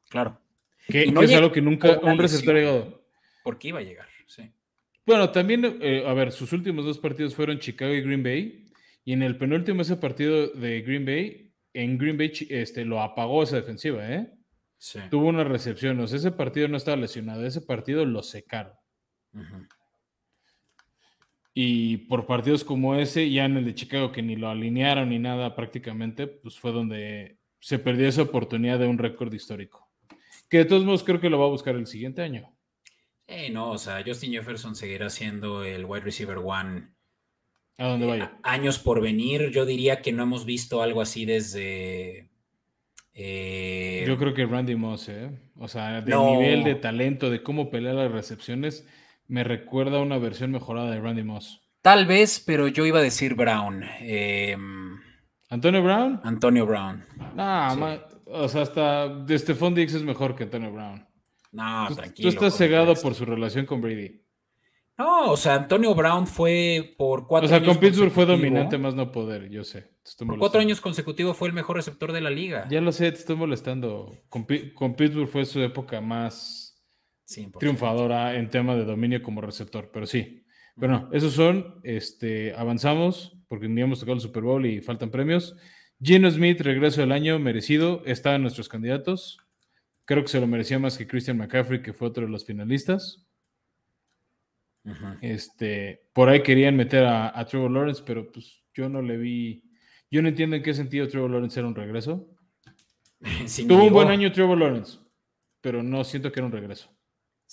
[0.10, 0.40] Claro.
[0.88, 3.06] Que, no es algo que nunca un receptor ha llegado.
[3.44, 4.52] Porque iba a llegar, sí.
[5.06, 8.66] Bueno, también, eh, a ver, sus últimos dos partidos fueron Chicago y Green Bay.
[9.06, 13.44] Y en el penúltimo, ese partido de Green Bay, en Green Bay este, lo apagó
[13.44, 14.32] esa defensiva, ¿eh?
[14.78, 15.00] Sí.
[15.10, 16.00] Tuvo una recepción.
[16.00, 17.46] O sea, ese partido no estaba lesionado.
[17.46, 18.74] Ese partido lo secaron.
[21.54, 25.20] Y por partidos como ese, ya en el de Chicago, que ni lo alinearon ni
[25.20, 29.88] nada prácticamente, pues fue donde se perdió esa oportunidad de un récord histórico.
[30.50, 32.52] Que de todos modos creo que lo va a buscar el siguiente año.
[33.28, 36.90] Eh, no, o sea, Justin Jefferson seguirá siendo el wide receiver one.
[37.78, 38.38] A donde vaya.
[38.44, 42.30] años por venir, yo diría que no hemos visto algo así desde.
[43.14, 45.32] Eh, yo creo que Randy Moss, ¿eh?
[45.58, 48.88] O sea, de nivel de talento, de cómo pelear las recepciones
[49.28, 51.62] me recuerda a una versión mejorada de Randy Moss.
[51.82, 53.84] Tal vez, pero yo iba a decir Brown.
[54.00, 54.98] Em,
[55.50, 56.22] ¿Antonio Brown?
[56.24, 57.04] Antonio Brown.
[57.36, 61.06] No, o sea, hasta de Stephon Diggs es mejor que Antonio Brown.
[61.52, 62.30] No, tranquilo.
[62.30, 64.22] Tú estás cegado por su relación con Brady.
[64.98, 67.62] No, o sea, Antonio Brown fue por cuatro años.
[67.62, 69.92] O sea, con Pittsburgh fue dominante más no poder, yo sé.
[70.20, 72.68] Por cuatro años consecutivos fue el mejor receptor de la liga.
[72.70, 74.16] Ya lo sé, te estoy molestando.
[74.30, 76.63] con Pittsburgh fue su época más
[77.60, 80.46] triunfadora en tema de dominio como receptor, pero sí.
[80.76, 85.56] Bueno, esos son, este, avanzamos porque ni hemos tocado el Super Bowl y faltan premios.
[86.02, 89.38] Gino Smith, regreso del año, merecido, está en nuestros candidatos.
[90.06, 93.26] Creo que se lo merecía más que Christian McCaffrey, que fue otro de los finalistas.
[95.22, 99.64] Este, por ahí querían meter a, Trevor Lawrence, pero pues yo no le vi.
[100.12, 102.28] Yo no entiendo en qué sentido Trevor Lawrence era un regreso.
[103.68, 105.00] Tuvo un buen año Trevor Lawrence.
[105.62, 106.93] pero no siento que era un regreso.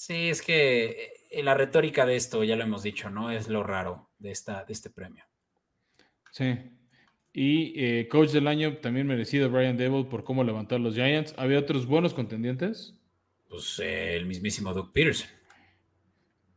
[0.00, 3.30] Sí, es que eh, la retórica de esto, ya lo hemos dicho, ¿no?
[3.30, 5.26] Es lo raro de, esta, de este premio.
[6.30, 6.56] Sí.
[7.34, 11.34] Y eh, coach del año también merecido Brian Devil por cómo levantó a los Giants.
[11.36, 12.98] ¿Había otros buenos contendientes?
[13.46, 15.28] Pues eh, el mismísimo Doug Peterson.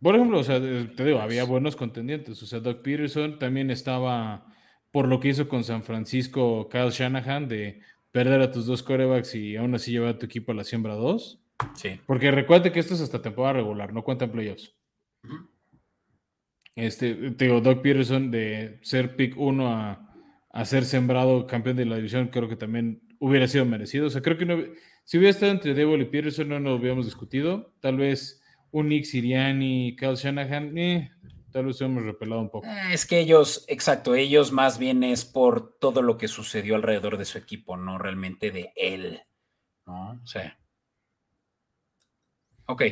[0.02, 2.42] Por ejemplo, o sea, te digo, había buenos contendientes.
[2.42, 4.46] O sea, Doug Peterson también estaba
[4.90, 9.36] por lo que hizo con San Francisco Kyle Shanahan de perder a tus dos corebacks
[9.36, 11.43] y aún así llevar a tu equipo a la siembra 2.
[11.76, 12.00] Sí.
[12.06, 14.76] Porque recuerde que esto es hasta temporada regular, no cuentan playoffs.
[16.76, 20.16] Este, te digo, Doug Peterson de ser pick 1 a,
[20.52, 24.08] a, ser sembrado campeón de la división, creo que también hubiera sido merecido.
[24.08, 24.58] O sea, creo que no,
[25.06, 27.74] si hubiera estado entre Devil y Peterson, no nos hubiéramos discutido.
[27.82, 31.12] Tal vez un Nick Siriani, Kyle Shanahan, eh,
[31.52, 32.68] tal vez hemos repelado un poco.
[32.68, 37.18] Eh, es que ellos, exacto, ellos más bien es por todo lo que sucedió alrededor
[37.18, 39.22] de su equipo, no realmente de él.
[39.86, 40.20] ¿No?
[40.24, 40.58] O sea.
[42.74, 42.84] Ok.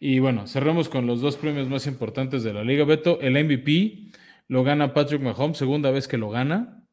[0.00, 3.20] Y bueno, cerramos con los dos premios más importantes de la liga, Beto.
[3.20, 4.10] El MVP
[4.48, 6.84] lo gana Patrick Mahomes, segunda vez que lo gana.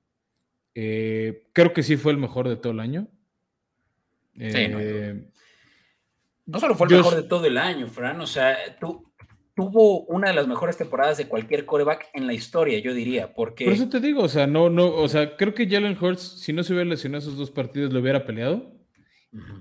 [0.75, 3.07] Eh, creo que sí fue el mejor de todo el año.
[4.36, 5.31] Sí, no, eh,
[6.45, 8.21] no, solo fue el mejor de todo el año, Fran.
[8.21, 9.12] O sea, tú,
[9.55, 13.65] tuvo una de las mejores temporadas de cualquier coreback en la historia, yo diría, porque...
[13.65, 16.53] Por eso te digo, o sea, no, no, o sea, creo que Jalen Hurts, si
[16.53, 18.71] no se hubiera lesionado esos dos partidos, lo hubiera peleado.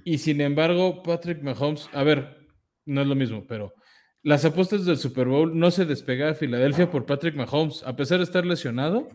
[0.04, 2.46] Y sin embargo, Patrick Mahomes, a ver,
[2.84, 3.74] no es lo mismo, pero
[4.22, 8.18] las apuestas del Super Bowl no se despegaba a Filadelfia por Patrick Mahomes, a pesar
[8.18, 9.08] de estar lesionado.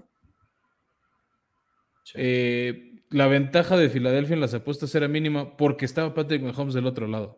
[2.13, 6.88] Eh, la ventaja de Filadelfia en las apuestas era mínima porque estaba Patrick Mahomes del
[6.88, 7.38] otro lado.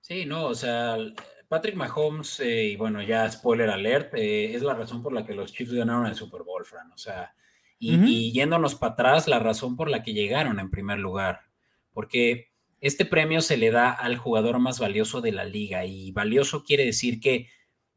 [0.00, 0.96] Sí, no, o sea,
[1.48, 5.34] Patrick Mahomes, eh, y bueno, ya spoiler alert, eh, es la razón por la que
[5.34, 6.92] los Chiefs ganaron el Super Bowl, Fran.
[6.92, 7.34] O sea,
[7.78, 11.49] y, y yéndonos para atrás, la razón por la que llegaron en primer lugar.
[11.92, 12.50] Porque
[12.80, 16.84] este premio se le da al jugador más valioso de la liga y valioso quiere
[16.84, 17.48] decir que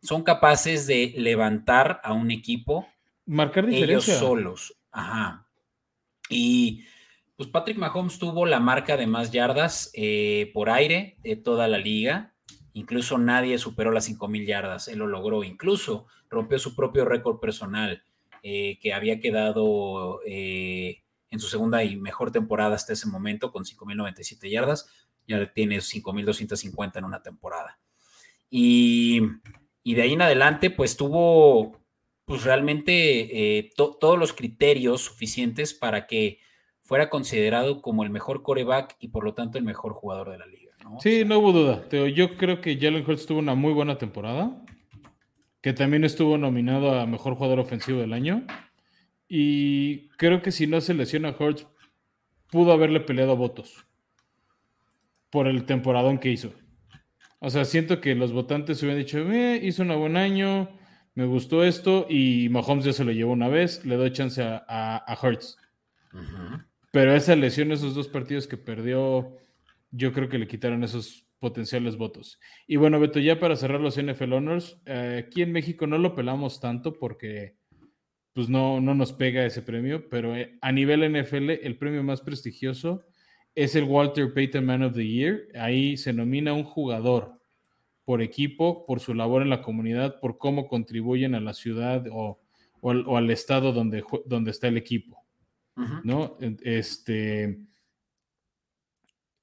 [0.01, 2.87] son capaces de levantar a un equipo
[3.25, 4.75] marcar ellos solos.
[4.91, 5.47] Ajá.
[6.29, 6.83] Y
[7.35, 11.77] pues Patrick Mahomes tuvo la marca de más yardas eh, por aire de toda la
[11.77, 12.33] liga.
[12.73, 14.87] Incluso nadie superó las 5000 yardas.
[14.87, 15.43] Él lo logró.
[15.43, 18.03] Incluso rompió su propio récord personal
[18.41, 21.02] eh, que había quedado eh,
[21.33, 24.87] en su segunda y mejor temporada hasta ese momento con 5.097 yardas.
[25.27, 27.79] Ya tiene 5.250 en una temporada.
[28.51, 29.19] Y,
[29.83, 31.81] de ahí en adelante, pues tuvo
[32.25, 36.39] pues realmente eh, todos los criterios suficientes para que
[36.83, 40.45] fuera considerado como el mejor coreback y por lo tanto el mejor jugador de la
[40.45, 40.71] liga.
[40.99, 41.89] Sí, no hubo duda.
[42.09, 44.63] Yo creo que Jalen Hurts tuvo una muy buena temporada,
[45.61, 48.45] que también estuvo nominado a mejor jugador ofensivo del año.
[49.27, 51.67] Y creo que si no se lesiona a Hurts,
[52.51, 53.85] pudo haberle peleado a votos
[55.29, 56.53] por el temporadón que hizo.
[57.39, 60.69] O sea, siento que los votantes hubieran dicho, eh, hizo un buen año,
[61.15, 64.63] me gustó esto, y Mahomes ya se lo llevó una vez, le doy chance a,
[64.67, 65.57] a, Hurts.
[66.91, 69.35] Pero esa lesión, esos dos partidos que perdió,
[69.91, 72.39] yo creo que le quitaron esos potenciales votos.
[72.67, 76.15] Y bueno, Beto, ya para cerrar los NFL Honors, eh, aquí en México no lo
[76.15, 77.57] pelamos tanto porque
[78.33, 82.21] pues no, no nos pega ese premio, pero eh, a nivel NFL el premio más
[82.21, 83.05] prestigioso
[83.55, 85.47] es el Walter Payton Man of the Year.
[85.55, 87.39] Ahí se nomina un jugador
[88.05, 92.39] por equipo, por su labor en la comunidad, por cómo contribuyen a la ciudad o,
[92.83, 95.23] al, estado donde, donde está el equipo.
[96.03, 96.37] ¿no?
[96.61, 97.43] Este,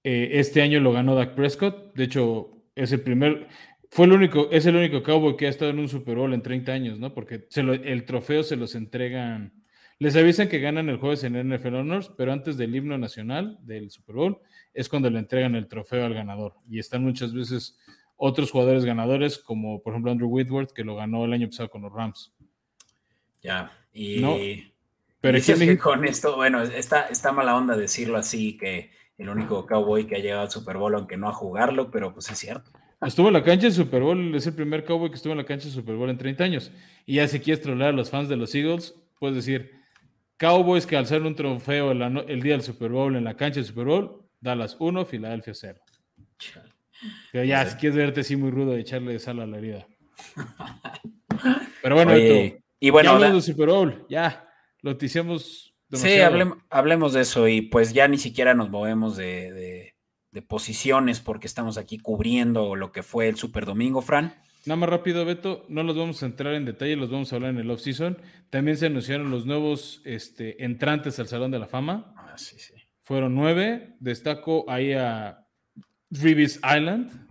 [0.04, 1.94] eh, este año lo ganó Dak Prescott.
[1.94, 3.48] De hecho, es el primer,
[3.90, 6.42] fue el único, es el único Cowboy que ha estado en un Super Bowl en
[6.42, 7.12] 30 años, ¿no?
[7.12, 9.52] Porque el trofeo se los entregan.
[9.98, 13.90] Les avisan que ganan el jueves en NFL Honors, pero antes del himno nacional del
[13.90, 14.38] Super Bowl
[14.72, 16.54] es cuando le entregan el trofeo al ganador.
[16.68, 17.78] Y están muchas veces
[18.16, 21.82] otros jugadores ganadores, como por ejemplo Andrew Whitworth, que lo ganó el año pasado con
[21.82, 22.32] los Rams.
[23.42, 24.72] Ya, y.
[25.20, 29.66] Pero es que con esto, bueno, está, está mala onda decirlo así, que el único
[29.66, 32.70] cowboy que ha llegado al Super Bowl, aunque no a jugarlo, pero pues es cierto.
[33.02, 35.44] Estuvo en la cancha de Super Bowl, es el primer cowboy que estuvo en la
[35.44, 36.70] cancha de Super Bowl en 30 años.
[37.06, 39.80] Y ya si quieres trolear a los fans de los Eagles, puedes decir,
[40.36, 43.86] Cowboys que alzaron un trofeo el, día del Super Bowl en la cancha de Super
[43.86, 45.80] Bowl, Dallas 1, Filadelfia 0.
[47.32, 49.86] Pero ya, si quieres verte así muy rudo de echarle sal a la herida.
[51.82, 54.46] Pero bueno, y bueno, ya de Super Bowl, ya,
[54.82, 55.74] lo noticiamos.
[55.92, 56.20] Sí,
[56.70, 59.94] hablemos, de eso y pues ya ni siquiera nos movemos de de
[60.46, 64.34] posiciones porque estamos aquí cubriendo lo que fue el Super Domingo, Fran.
[64.66, 67.50] Nada más rápido, Beto, no los vamos a entrar en detalle, los vamos a hablar
[67.50, 68.18] en el off-season.
[68.50, 72.12] También se anunciaron los nuevos este, entrantes al Salón de la Fama.
[72.16, 72.74] Ah, sí, sí.
[73.00, 73.96] Fueron nueve.
[74.00, 75.46] Destaco ahí a
[76.10, 77.26] Reeves Island,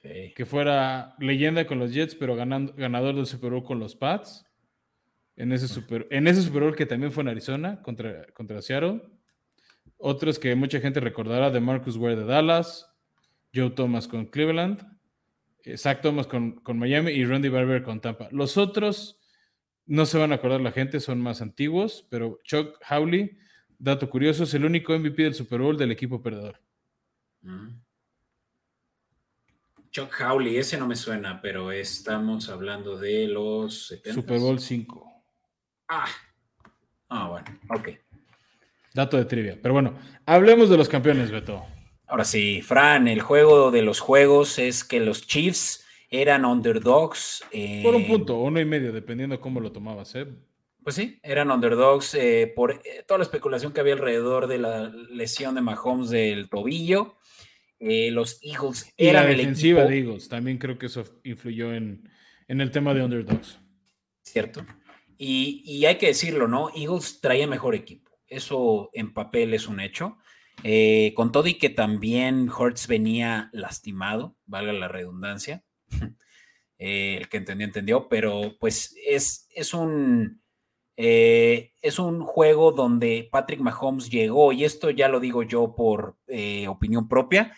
[0.00, 4.44] que fuera leyenda con los Jets, pero ganando, ganador del Super Bowl con los Pats.
[5.36, 9.00] En ese, super, en ese Super Bowl que también fue en Arizona contra, contra Seattle.
[10.04, 12.92] Otros que mucha gente recordará de Marcus Ware de Dallas,
[13.54, 14.84] Joe Thomas con Cleveland,
[15.62, 18.26] eh, Zach Thomas con, con Miami y Randy Barber con Tampa.
[18.32, 19.20] Los otros
[19.86, 23.38] no se van a acordar la gente, son más antiguos, pero Chuck Howley,
[23.78, 26.60] dato curioso, es el único MVP del Super Bowl del equipo perdedor.
[27.42, 27.80] Mm.
[29.92, 35.24] Chuck Howley, ese no me suena, pero estamos hablando de los Super Bowl 5.
[35.86, 36.08] Ah.
[37.08, 38.01] ah, bueno, ok.
[38.94, 39.58] Dato de trivia.
[39.60, 39.94] Pero bueno,
[40.26, 41.64] hablemos de los campeones, Beto.
[42.06, 47.42] Ahora sí, Fran, el juego de los juegos es que los Chiefs eran underdogs.
[47.82, 50.26] por un punto, uno y medio, dependiendo cómo lo tomabas, ¿eh?
[50.82, 54.88] Pues sí, eran underdogs eh, por eh, toda la especulación que había alrededor de la
[54.88, 57.16] lesión de Mahomes del tobillo.
[57.78, 60.28] Eh, los Eagles y la defensiva de Eagles.
[60.28, 62.08] También creo que eso influyó en,
[62.46, 63.58] el tema de underdogs.
[64.22, 64.64] Cierto.
[65.18, 66.70] Y, hay que decirlo, ¿no?
[66.76, 68.11] Eagles traía mejor equipo.
[68.32, 70.18] Eso en papel es un hecho.
[70.64, 75.64] Eh, con todo y que también Hurts venía lastimado, valga la redundancia.
[76.84, 80.42] Eh, el que entendió, entendió, pero pues es, es un.
[80.96, 86.16] es un juego donde Patrick Mahomes llegó, y esto ya lo digo yo por
[86.66, 87.56] opinión propia,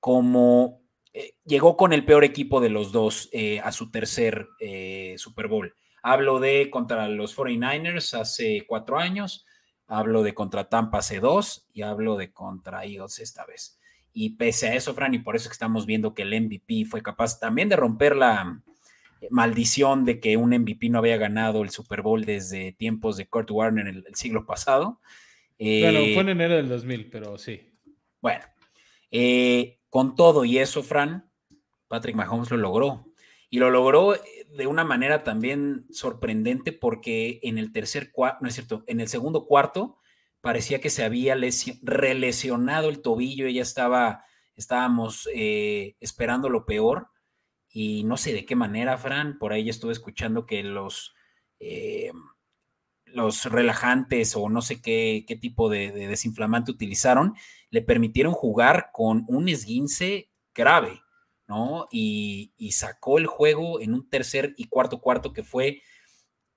[0.00, 0.78] como
[1.18, 5.48] eh, llegó con el peor equipo de los dos eh, a su tercer eh, Super
[5.48, 5.74] Bowl.
[6.00, 9.44] Hablo de contra los 49ers hace cuatro años,
[9.88, 13.78] hablo de contra Tampa hace dos y hablo de contra Eagles esta vez.
[14.12, 17.02] Y pese a eso, Fran, y por eso que estamos viendo que el MVP fue
[17.02, 18.62] capaz también de romper la
[19.30, 23.50] maldición de que un MVP no había ganado el Super Bowl desde tiempos de Kurt
[23.50, 25.00] Warner el, el siglo pasado.
[25.58, 27.68] bueno, fue en enero del 2000, pero sí.
[28.20, 28.44] Bueno,
[29.10, 31.30] eh, con todo y eso, Fran,
[31.88, 33.07] Patrick Mahomes lo logró.
[33.50, 34.20] Y lo logró eh,
[34.56, 39.08] de una manera también sorprendente porque en el tercer cuarto, no es cierto, en el
[39.08, 39.98] segundo cuarto
[40.40, 41.36] parecía que se había
[41.82, 44.24] relesionado el tobillo ya estaba,
[44.56, 47.08] estábamos eh, esperando lo peor.
[47.70, 51.14] Y no sé de qué manera, Fran, por ahí ya estuve escuchando que los,
[51.60, 52.12] eh,
[53.04, 57.34] los relajantes o no sé qué, qué tipo de desinflamante utilizaron
[57.70, 61.00] le permitieron jugar con un esguince grave,
[61.48, 61.88] ¿no?
[61.90, 65.82] Y, sacó el juego en un tercer y cuarto cuarto que fue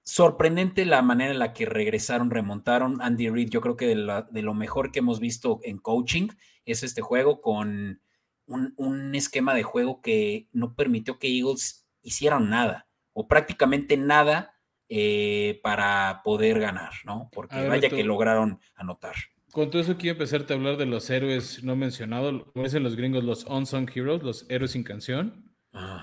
[0.03, 3.01] sorprendente la manera en la que regresaron, remontaron.
[3.01, 6.27] Andy Reid, yo creo que de, lo mejor que hemos visto en coaching
[6.65, 8.01] es este juego con
[8.45, 14.55] un, esquema de juego que no permitió que Eagles hicieran nada o prácticamente nada
[14.89, 17.29] eh, para poder ganar, ¿no?
[17.31, 19.15] Porque vaya que lograron anotar.
[19.51, 22.95] Con todo eso quiero empezarte a hablar de los héroes no mencionados, como dicen los
[22.95, 25.51] gringos, los unsung heroes, los héroes sin canción.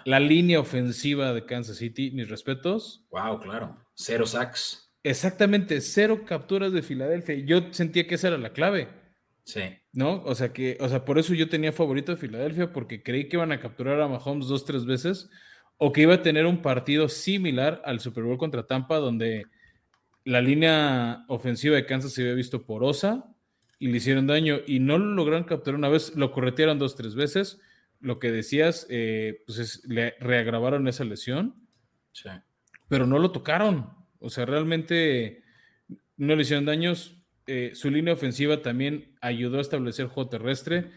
[0.05, 3.07] La línea ofensiva de Kansas City, mis respetos.
[3.11, 3.77] Wow, claro.
[3.95, 4.91] Cero sacks.
[5.03, 7.37] Exactamente, cero capturas de Filadelfia.
[7.37, 8.89] Yo sentía que esa era la clave.
[9.45, 9.63] Sí.
[9.93, 10.23] ¿No?
[10.25, 13.37] O sea que, o sea, por eso yo tenía favorito de Filadelfia, porque creí que
[13.37, 15.31] iban a capturar a Mahomes dos, tres veces,
[15.79, 19.45] o que iba a tener un partido similar al Super Bowl contra Tampa, donde
[20.25, 23.25] la línea ofensiva de Kansas se había visto porosa,
[23.79, 27.15] y le hicieron daño y no lo lograron capturar una vez, lo corretearon dos, tres
[27.15, 27.61] veces.
[28.01, 31.55] Lo que decías, eh, pues es, le reagravaron esa lesión,
[32.13, 32.29] sí.
[32.89, 33.91] pero no lo tocaron.
[34.21, 35.43] O sea, realmente
[36.17, 37.17] no le hicieron daños.
[37.47, 40.91] Eh, su línea ofensiva también ayudó a establecer juego terrestre.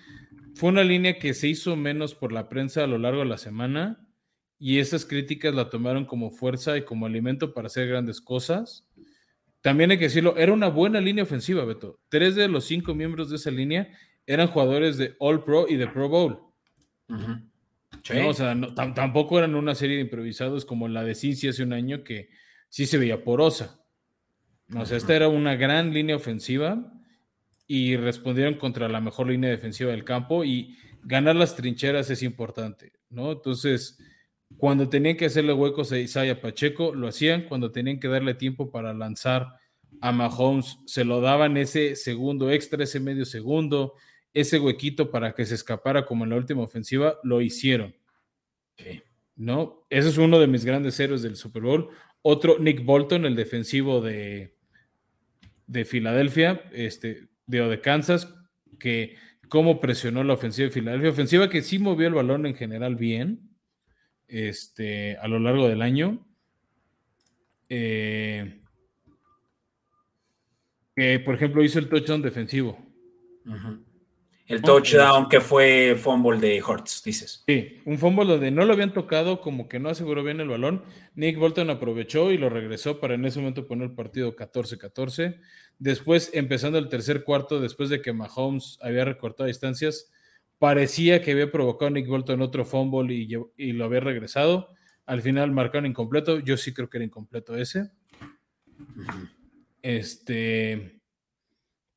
[0.55, 3.37] Fue una línea que se hizo menos por la prensa a lo largo de la
[3.37, 4.07] semana
[4.59, 8.87] y esas críticas la tomaron como fuerza y como alimento para hacer grandes cosas.
[9.61, 11.99] También hay que decirlo, era una buena línea ofensiva, Beto.
[12.09, 13.89] Tres de los cinco miembros de esa línea
[14.25, 16.39] eran jugadores de All Pro y de Pro Bowl.
[18.27, 18.55] o sea,
[18.95, 22.29] tampoco eran una serie de improvisados como la de Cincy hace un año que
[22.69, 23.79] sí se veía porosa.
[24.75, 26.93] O sea, esta era una gran línea ofensiva
[27.67, 32.93] y respondieron contra la mejor línea defensiva del campo y ganar las trincheras es importante,
[33.09, 33.33] ¿no?
[33.33, 33.99] Entonces,
[34.57, 37.45] cuando tenían que hacerle huecos a Isaiah Pacheco, lo hacían.
[37.45, 39.47] Cuando tenían que darle tiempo para lanzar
[40.01, 43.93] a Mahomes, se lo daban ese segundo extra, ese medio segundo,
[44.33, 47.95] ese huequito para que se escapara como en la última ofensiva, lo hicieron.
[49.35, 49.85] ¿No?
[49.89, 51.89] Ese es uno de mis grandes héroes del Super Bowl.
[52.21, 54.55] Otro, Nick Bolton, el defensivo de,
[55.67, 58.33] de Filadelfia, este, de, de Kansas,
[58.79, 59.15] que
[59.49, 61.09] cómo presionó la ofensiva de Filadelfia.
[61.09, 63.50] Ofensiva que sí movió el balón en general bien,
[64.31, 66.25] este, a lo largo del año.
[67.69, 68.61] Eh,
[70.95, 72.77] que, por ejemplo, hizo el touchdown defensivo.
[74.47, 77.43] El touchdown que fue fumble de Hortz, dices.
[77.47, 80.83] Sí, un fumble donde no lo habían tocado, como que no aseguró bien el balón.
[81.15, 85.39] Nick Bolton aprovechó y lo regresó para en ese momento poner el partido 14-14.
[85.79, 90.11] Después, empezando el tercer cuarto, después de que Mahomes había recortado distancias,
[90.61, 94.69] parecía que había provocado a Nick Bolton otro fumble y, y lo había regresado.
[95.07, 96.37] Al final marcaron incompleto.
[96.37, 97.89] Yo sí creo que era incompleto ese.
[99.81, 101.01] Este.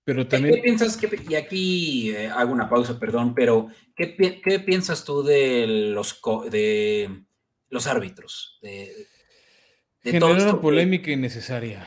[0.02, 0.54] Pero también.
[0.54, 0.98] ¿Qué, piensas?
[1.28, 6.18] y aquí eh, hago una pausa, perdón, pero ¿qué, qué piensas tú de los,
[6.50, 7.22] de
[7.68, 8.58] los árbitros?
[8.62, 8.90] De,
[10.04, 11.86] de una polémica innecesaria.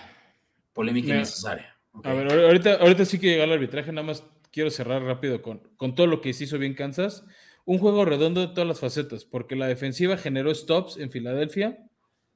[0.73, 1.75] Polémica innecesaria.
[2.03, 5.59] A ver, ahorita, ahorita sí que llega al arbitraje, nada más quiero cerrar rápido con,
[5.77, 7.25] con todo lo que se hizo bien Kansas.
[7.65, 11.77] Un juego redondo de todas las facetas, porque la defensiva generó stops en Filadelfia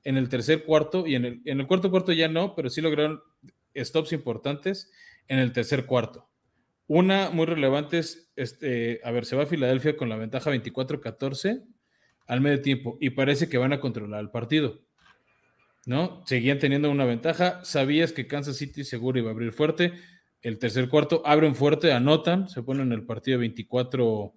[0.03, 2.81] en el tercer cuarto y en el, en el cuarto cuarto ya no, pero sí
[2.81, 3.21] lograron
[3.75, 4.91] stops importantes
[5.27, 6.27] en el tercer cuarto.
[6.87, 11.63] Una muy relevante es, este, a ver, se va a Filadelfia con la ventaja 24-14
[12.27, 14.81] al medio tiempo y parece que van a controlar el partido.
[15.85, 16.21] ¿No?
[16.27, 17.63] Seguían teniendo una ventaja.
[17.63, 19.93] Sabías que Kansas City seguro iba a abrir fuerte.
[20.41, 24.33] El tercer cuarto abren fuerte, anotan, se ponen el partido 24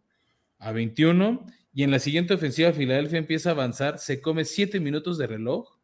[0.58, 1.46] a 21.
[1.72, 5.78] Y en la siguiente ofensiva, Filadelfia empieza a avanzar, se come 7 minutos de reloj,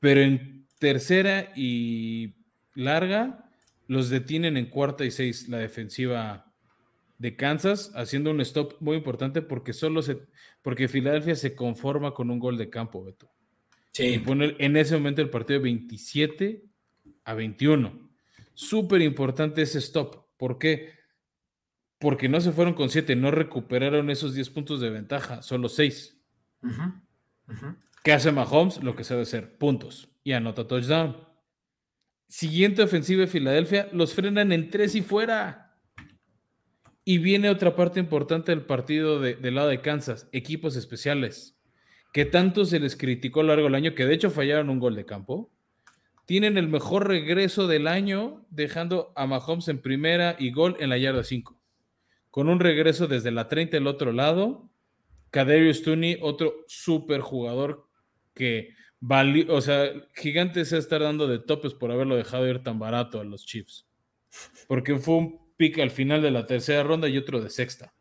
[0.00, 2.34] pero en tercera y
[2.74, 3.50] larga
[3.88, 6.52] los detienen en cuarta y seis la defensiva
[7.18, 10.18] de Kansas, haciendo un stop muy importante porque solo se,
[10.60, 13.30] porque Filadelfia se conforma con un gol de campo, Beto.
[13.92, 14.04] Sí.
[14.04, 16.62] Y pone en ese momento el partido de 27
[17.24, 18.05] a 21.
[18.56, 20.26] Súper importante ese stop.
[20.38, 20.94] ¿Por qué?
[21.98, 26.18] Porque no se fueron con 7, no recuperaron esos 10 puntos de ventaja, solo 6.
[28.02, 28.82] ¿Qué hace Mahomes?
[28.82, 30.08] Lo que sabe hacer, puntos.
[30.24, 31.16] Y anota touchdown.
[32.28, 35.78] Siguiente ofensiva de Filadelfia, los frenan en tres y fuera.
[37.04, 41.60] Y viene otra parte importante del partido del lado de Kansas, equipos especiales,
[42.12, 44.80] que tanto se les criticó a lo largo del año, que de hecho fallaron un
[44.80, 45.52] gol de campo.
[46.26, 50.98] Tienen el mejor regreso del año, dejando a Mahomes en primera y gol en la
[50.98, 51.58] yarda 5.
[52.30, 54.68] Con un regreso desde la 30 del otro lado.
[55.30, 57.88] Kaderius Tooney, otro super jugador
[58.34, 58.74] que
[59.48, 63.24] o sea, Gigante se estar dando de topes por haberlo dejado ir tan barato a
[63.24, 63.86] los Chiefs.
[64.66, 67.94] Porque fue un pick al final de la tercera ronda y otro de sexta.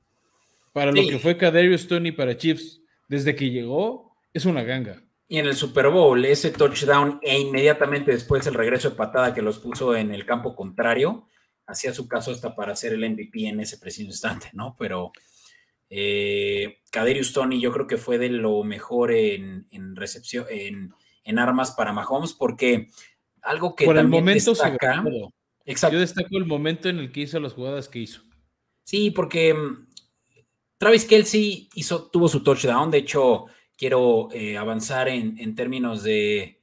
[0.74, 5.05] Para lo que fue Kadarius Tony para Chiefs, desde que llegó, es una ganga.
[5.28, 9.42] Y en el Super Bowl, ese touchdown e inmediatamente después el regreso de patada que
[9.42, 11.28] los puso en el campo contrario,
[11.66, 14.76] hacía su caso hasta para ser el MVP en ese preciso instante, ¿no?
[14.78, 15.12] Pero
[15.90, 19.66] eh, Kaderius Tony yo creo que fue de lo mejor en,
[19.96, 22.90] recepción, en, armas para Mahomes, porque
[23.42, 25.04] algo que Por el momento destaca,
[25.66, 25.96] exacto.
[25.96, 28.22] Yo destaco el momento en el que hizo las jugadas que hizo.
[28.84, 29.88] Sí, porque mm,
[30.78, 32.92] Travis Kelsey hizo, tuvo su touchdown.
[32.92, 33.46] De hecho,
[33.78, 36.62] quiero eh, avanzar en, términos de,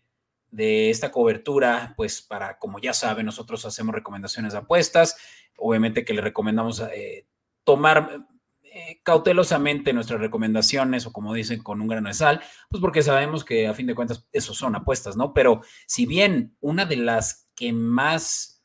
[0.51, 5.17] de, esta cobertura, pues para, como ya saben, nosotros hacemos recomendaciones de apuestas.
[5.57, 7.27] Obviamente que le recomendamos eh,
[7.65, 8.27] tomar
[8.63, 13.45] eh, cautelosamente nuestras recomendaciones o como dicen con un grano de sal, pues porque sabemos
[13.45, 15.35] que a fin de cuentas eso son apuestas, ¿no?
[15.35, 18.63] Pero si bien una de las que más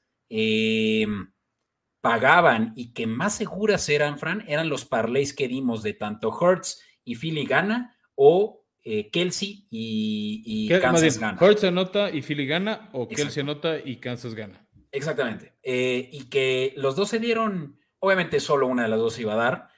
[2.02, 6.82] pagaban y que más seguras eran, Fran, eran los parlays que dimos de tanto Hertz
[7.04, 11.38] y Philly gana o eh, Kelsey y, Kansas gana.
[11.40, 14.68] Hertz anota y Philly gana o Kelsey anota y Kansas gana.
[14.92, 15.54] Exactamente.
[15.64, 19.70] y que los dos se dieron, obviamente solo una de las dos iba a dar,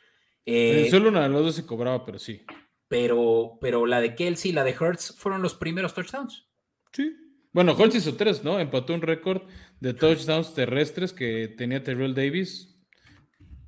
[0.51, 2.43] eh, solo una de las dos se cobraba, pero sí.
[2.87, 6.47] Pero, pero la de Kelsey y la de Hertz fueron los primeros touchdowns.
[6.91, 7.15] Sí.
[7.51, 8.59] Bueno, Hertz hizo tres, ¿no?
[8.59, 9.43] Empató un récord
[9.79, 12.75] de touchdowns terrestres que tenía Terrell Davis.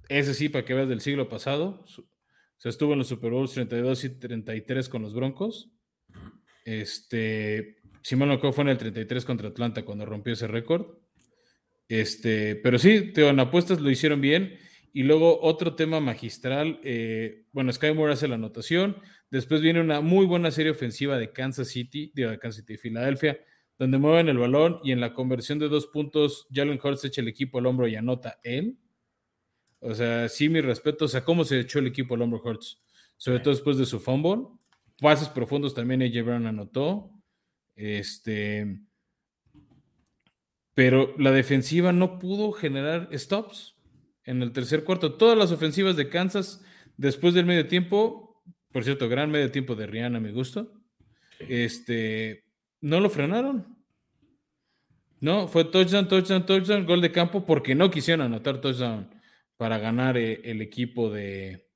[0.10, 1.86] Ese sí, para que veas del siglo pasado.
[2.62, 5.72] Se estuvo en los Super Bowls 32 y 33 con los Broncos.
[6.64, 10.86] Este, Simón Loco fue en el 33 contra Atlanta cuando rompió ese récord.
[11.88, 14.60] Este, pero sí, en apuestas lo hicieron bien.
[14.94, 18.98] Y luego otro tema magistral, eh, bueno, Sky Moore hace la anotación,
[19.32, 23.40] después viene una muy buena serie ofensiva de Kansas City, de Kansas City, Filadelfia,
[23.80, 27.28] donde mueven el balón y en la conversión de dos puntos, Jalen Hurts echa el
[27.28, 28.78] equipo al hombro y anota él.
[29.82, 32.80] O sea, sí, mi respeto, o sea, cómo se echó el equipo al hombro Hurts,
[33.18, 34.48] sobre todo después de su fumble.
[35.00, 37.10] Pases profundos también AJ Brown anotó.
[37.76, 38.80] Este,
[40.76, 43.76] pero la defensiva no pudo generar stops
[44.24, 45.16] en el tercer cuarto.
[45.16, 46.64] Todas las ofensivas de Kansas
[46.96, 50.74] después del medio tiempo, por cierto, gran medio tiempo de Rihanna, me gusto,
[51.40, 52.46] este,
[52.82, 53.80] no lo frenaron.
[55.22, 59.21] No, fue touchdown, touchdown, touchdown, gol de campo porque no quisieron anotar touchdown
[59.62, 61.68] para ganar eh, el equipo de,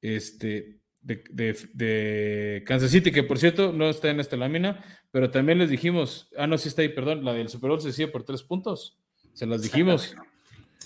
[0.00, 5.68] este, de, Kansas City, que por cierto no está en esta lámina, pero también les
[5.68, 8.42] dijimos, ah, no, sí está ahí, perdón, la del Super Bowl se decía por tres
[8.42, 8.98] puntos,
[9.34, 10.16] se las dijimos.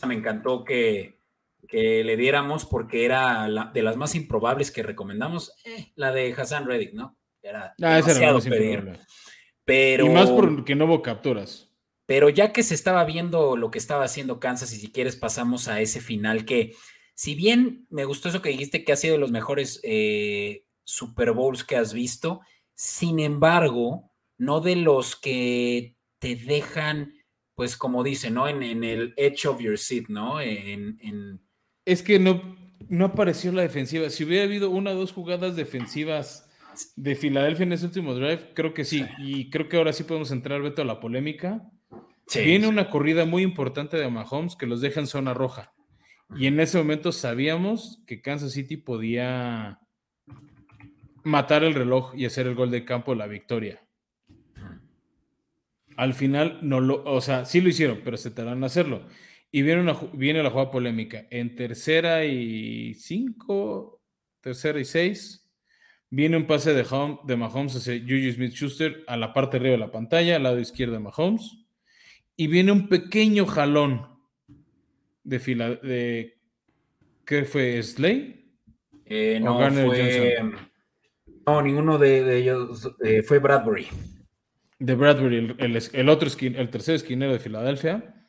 [0.04, 1.20] Me encantó que,
[1.68, 6.66] que le diéramos porque era de las más improbables que recomendamos, eh, la de Hassan
[6.66, 7.16] Reddick, ¿no?
[7.40, 8.98] Era ah, demasiado pedir.
[9.64, 11.65] Pero, y más porque no hubo capturas.
[12.06, 15.68] Pero ya que se estaba viendo lo que estaba haciendo Kansas, y si quieres pasamos
[15.68, 16.74] a ese final que,
[17.14, 21.32] si bien me gustó eso que dijiste que ha sido de los mejores eh, Super
[21.32, 22.40] Bowls que has visto,
[22.74, 27.12] sin embargo, no de los que te dejan,
[27.54, 28.48] pues como dice, ¿no?
[28.48, 30.40] En, el edge of your seat, ¿no?
[30.40, 31.40] En,
[31.84, 32.56] Es que no,
[32.88, 34.10] no apareció la defensiva.
[34.10, 36.48] Si hubiera habido una o dos jugadas defensivas
[36.94, 39.06] de Filadelfia en ese último drive, creo que sí.
[39.18, 41.70] Y creo que ahora sí podemos entrar, Beto, a la polémica.
[42.34, 45.72] Viene una corrida muy importante de Mahomes que los deja en zona roja.
[46.34, 49.80] Y en ese momento sabíamos que Kansas City podía
[51.22, 53.82] matar el reloj y hacer el gol de campo la victoria.
[55.96, 59.06] Al final no lo, o sea, sí lo hicieron, pero se tardaron en hacerlo.
[59.50, 61.26] Y viene, viene la jugada polémica.
[61.30, 64.02] En tercera y cinco,
[64.40, 65.48] tercera y seis,
[66.10, 66.84] viene un pase de,
[67.24, 70.58] de Mahomes hacia Juju Smith Schuster a la parte arriba de la pantalla, al lado
[70.58, 71.65] izquierdo de Mahomes
[72.36, 74.06] y viene un pequeño jalón
[75.24, 76.38] de fila de
[77.24, 77.82] ¿qué fue?
[77.82, 78.54] ¿Slay?
[79.04, 80.42] Eh, no, fue,
[81.46, 83.86] no, ninguno de, ellos eh, fue Bradbury.
[84.78, 88.26] De Bradbury, el, otro el tercer esquinero de Filadelfia.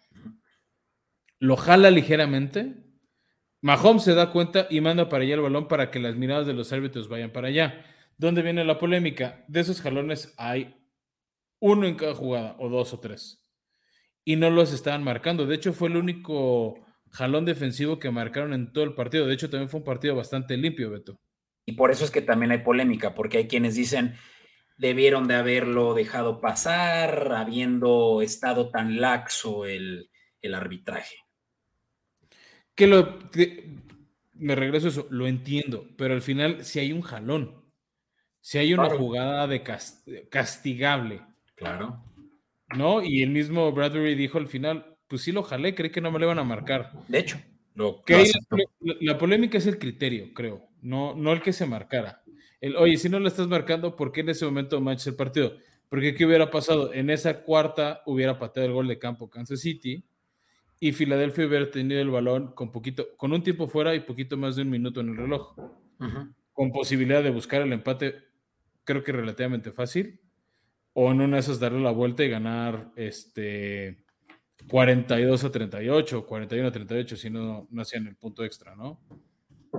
[1.40, 2.84] Lo jala ligeramente.
[3.62, 6.54] Mahomes se da cuenta y manda para allá el balón para que las miradas de
[6.54, 7.84] los árbitros vayan para allá.
[8.18, 9.44] ¿Dónde viene la polémica?
[9.48, 10.76] De esos jalones hay
[11.60, 13.47] uno en cada jugada, o dos o tres
[14.28, 15.46] y no los estaban marcando.
[15.46, 19.26] De hecho, fue el único jalón defensivo que marcaron en todo el partido.
[19.26, 21.18] De hecho, también fue un partido bastante limpio, Beto.
[21.66, 24.16] Y por eso es que también hay polémica, porque hay quienes dicen
[24.76, 30.10] debieron de haberlo dejado pasar, habiendo estado tan laxo el,
[30.54, 31.16] arbitraje.
[32.76, 33.20] Que lo
[34.34, 37.64] me regreso a eso, lo entiendo, pero al final si hay un jalón,
[38.42, 39.64] si hay una jugada de
[40.30, 41.22] castigable.
[41.56, 42.07] Claro.
[42.76, 43.04] ¿No?
[43.04, 46.20] Y el mismo Bradbury dijo al final, pues sí lo jalé, creí que no me
[46.20, 46.92] lo iban a marcar.
[47.08, 47.40] De hecho,
[47.76, 48.04] lo,
[49.02, 52.24] la, polémica es el criterio, creo, no, no el que se marcara.
[52.60, 55.54] El, oye, si no lo estás marcando, ¿por qué en ese momento manchas el partido?
[55.90, 56.94] Porque ¿qué hubiera pasado?
[56.94, 60.04] En esa cuarta hubiera pateado el gol de campo Kansas City
[60.80, 64.56] y Filadelfia hubiera tenido el balón con poquito, con un tiempo fuera y poquito más
[64.56, 65.56] de un minuto en el reloj.
[66.52, 68.16] Con posibilidad de buscar el empate,
[68.84, 70.20] creo que relativamente fácil
[71.00, 74.04] o en una de esas darle la vuelta y ganar este
[74.68, 79.00] 42 a 38, 41 a 38, si no, no hacían el punto extra, ¿no?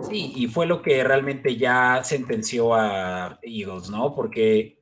[0.09, 4.15] Sí, y fue lo que realmente ya sentenció a Eagles, ¿no?
[4.15, 4.79] Porque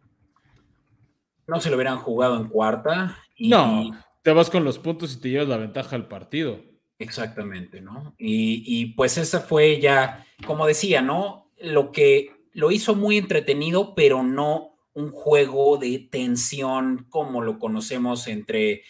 [1.46, 3.16] no se lo hubieran jugado en cuarta.
[3.34, 6.60] Y, no, te vas con los puntos y te llevas la ventaja al partido.
[6.98, 8.14] Exactamente, ¿no?
[8.18, 11.50] Y, y pues esa fue ya, como decía, ¿no?
[11.58, 18.28] Lo que lo hizo muy entretenido, pero no un juego de tensión como lo conocemos
[18.28, 18.82] entre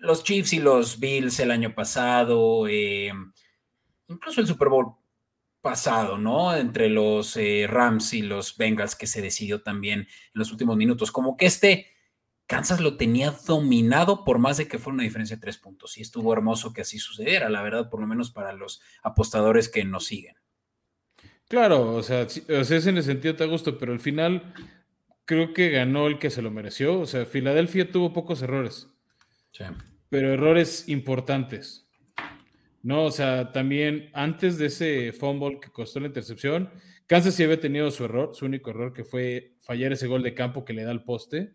[0.00, 3.12] los Chiefs y los Bills el año pasado, eh,
[4.08, 4.94] incluso el Super Bowl
[5.60, 6.56] pasado, ¿no?
[6.56, 11.12] Entre los eh, Rams y los Bengals que se decidió también en los últimos minutos.
[11.12, 11.88] Como que este
[12.46, 15.98] Kansas lo tenía dominado por más de que fuera una diferencia de tres puntos.
[15.98, 19.84] Y estuvo hermoso que así sucediera, la verdad, por lo menos para los apostadores que
[19.84, 20.36] nos siguen.
[21.48, 24.54] Claro, o sea, o sea, es en el sentido te gusto, pero al final
[25.28, 26.98] creo que ganó el que se lo mereció.
[26.98, 28.88] O sea, Filadelfia tuvo pocos errores.
[30.08, 31.86] Pero errores importantes.
[32.82, 36.70] No, o sea, también antes de ese fumble que costó la intercepción,
[37.06, 40.32] Kansas sí había tenido su error, su único error que fue fallar ese gol de
[40.32, 41.52] campo que le da al poste.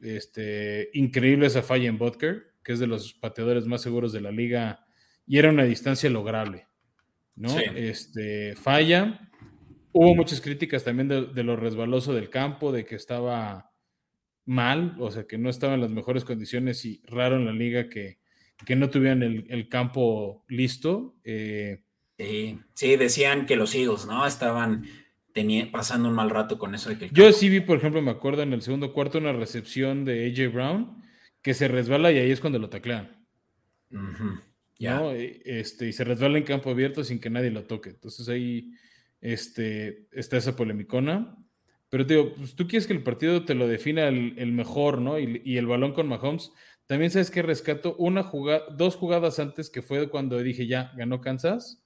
[0.00, 4.30] Este, increíble esa falla en Butker, que es de los pateadores más seguros de la
[4.30, 4.86] liga
[5.26, 6.68] y era una distancia lograble.
[7.36, 7.58] ¿no?
[7.58, 9.30] Este, falla
[9.92, 13.70] Hubo muchas críticas también de, lo resbaloso del campo, de que estaba
[14.44, 17.88] mal, o sea, que no estaba en las mejores condiciones y raro en la liga
[17.88, 18.18] que,
[18.74, 21.16] no tuvieran el, campo listo.
[21.24, 21.82] Eh.
[22.74, 24.26] sí, decían que los Eagles, ¿no?
[24.26, 24.86] Estaban
[25.70, 26.90] pasando un mal rato con eso.
[26.90, 30.04] De que Yo sí vi, por ejemplo, me acuerdo en el segundo cuarto una recepción
[30.04, 31.02] de AJ Brown
[31.42, 33.26] que se resbala y ahí es cuando lo taclean.
[33.90, 35.12] ¿no?
[35.12, 37.90] Eh, este, y se resbala en campo abierto sin que nadie lo toque.
[37.90, 38.72] Entonces ahí
[39.22, 41.34] este, está esa polemicona.
[41.88, 45.18] Pero te digo, pues, tú quieres que el partido te lo defina el, mejor, ¿no?
[45.18, 46.52] Y, el balón con Mahomes
[46.86, 51.20] También sabes que rescato una jugada, dos jugadas antes que fue cuando dije ya ganó
[51.20, 51.82] Kansas.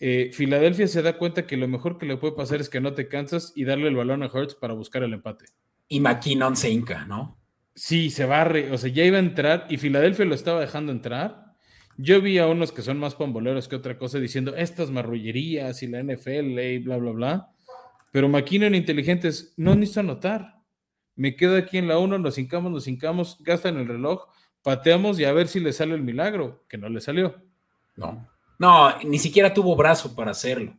[0.00, 2.94] Eh, Filadelfia se da cuenta que lo mejor que le puede pasar es que no
[2.94, 5.46] te cansas y darle el balón a Hurts para buscar el empate.
[5.88, 7.38] Y McKinnon se hinca, ¿no?
[7.74, 11.43] Sí, se barre, o sea, ya iba a entrar y Filadelfia lo estaba dejando entrar.
[11.96, 15.86] Yo vi a unos que son más pamboleros que otra cosa diciendo estas marrullerías y
[15.86, 17.48] la NFL y bla, bla, bla.
[18.10, 20.60] Pero McKinnon inteligentes no necesito anotar.
[21.16, 24.26] Me quedo aquí en la 1, nos hincamos, nos hincamos, gastan el reloj,
[24.62, 27.36] pateamos y a ver si le sale el milagro, que no le salió.
[27.96, 28.28] No.
[28.58, 30.76] No, ni siquiera tuvo brazo para hacerlo.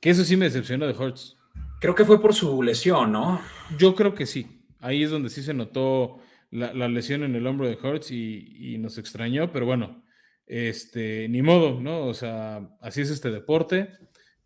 [0.00, 1.38] Que eso sí me decepcionó de Hurts.
[1.80, 3.40] Creo que fue por su lesión, ¿no?
[3.78, 4.62] Yo creo que sí.
[4.80, 6.18] Ahí es donde sí se notó
[6.50, 10.03] la, lesión en el hombro de Hurts y, nos extrañó, pero bueno,
[10.46, 12.06] este, ni modo, ¿no?
[12.06, 13.90] O sea, así es este deporte.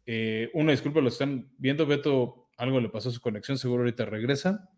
[0.06, 4.04] Eh, una disculpa, lo están viendo, Beto, algo le pasó a su conexión, seguro ahorita
[4.04, 4.68] regresa.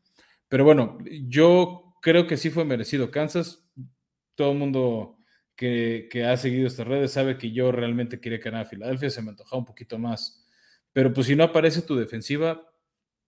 [0.49, 0.99] Pero bueno,
[1.29, 3.11] yo creo que sí fue merecido.
[3.11, 3.65] Kansas,
[4.35, 5.19] todo el mundo
[5.57, 9.31] que, ha seguido estas redes sabe que yo realmente quería ganar a Filadelfia, se me
[9.31, 10.47] antojaba un poquito más.
[10.93, 12.67] Pero pues si no aparece tu defensiva,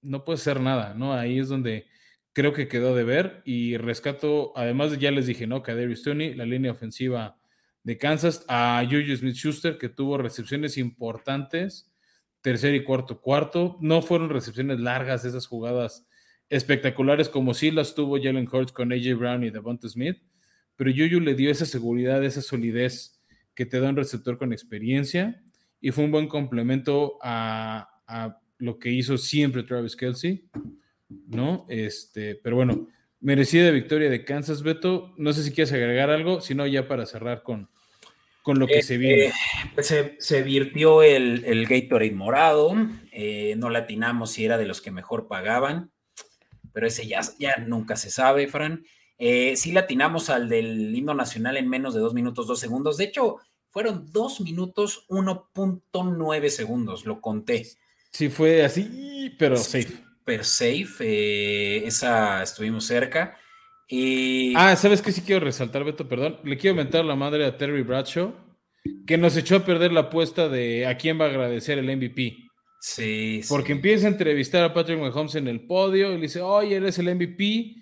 [0.00, 1.12] no puede ser nada, ¿no?
[1.12, 1.86] Ahí es donde
[2.32, 5.60] creo que quedó de ver y rescato, además ya les dije, ¿no?
[5.60, 7.38] Darius Tony, la línea ofensiva
[7.84, 11.90] de Kansas, a Juju Smith-Schuster, que tuvo recepciones importantes,
[12.40, 16.06] tercer y cuarto cuarto, no fueron recepciones largas esas jugadas
[16.48, 20.18] espectaculares como sí las tuvo Jalen Hurts con AJ Brown y Devonta Smith,
[20.76, 23.20] pero Yuyu le dio esa seguridad, esa solidez
[23.54, 25.42] que te da un receptor con experiencia
[25.80, 27.88] y fue un buen complemento a,
[28.58, 30.48] lo que hizo siempre Travis Kelsey,
[31.08, 31.66] ¿no?
[31.68, 32.86] Este, pero bueno,
[33.22, 35.14] merecida victoria de Kansas, Beto.
[35.16, 37.70] No sé si quieres agregar algo, sino ya para cerrar con,
[38.42, 39.26] con lo que se viene.
[39.26, 39.32] Eh,
[39.74, 42.74] pues se, se, virtió el, el Gatorade morado,
[43.12, 45.90] eh, no latinamos si era de los que mejor pagaban,
[46.72, 48.84] pero ese ya, ya nunca se sabe, Fran.
[49.18, 52.96] Eh, sí latinamos al del himno nacional en menos de dos minutos, dos segundos.
[52.96, 53.36] De hecho,
[53.70, 57.66] fueron dos minutos 1.9 segundos, lo conté.
[58.10, 60.02] Sí, fue así, pero safe.
[60.22, 63.36] Super safe, eh, esa estuvimos cerca.
[64.54, 66.08] Ah, ¿sabes qué sí quiero resaltar, Beto?
[66.08, 66.38] Perdón.
[66.44, 68.32] Le quiero mentar la madre a Terry Bradshaw,
[69.04, 72.36] que nos echó a perder la apuesta de a quién va a agradecer el MVP.
[72.80, 76.76] Sí, Porque empieza a entrevistar a Patrick Mahomes en el podio y le dice, oye,
[76.76, 77.74] eres el MVP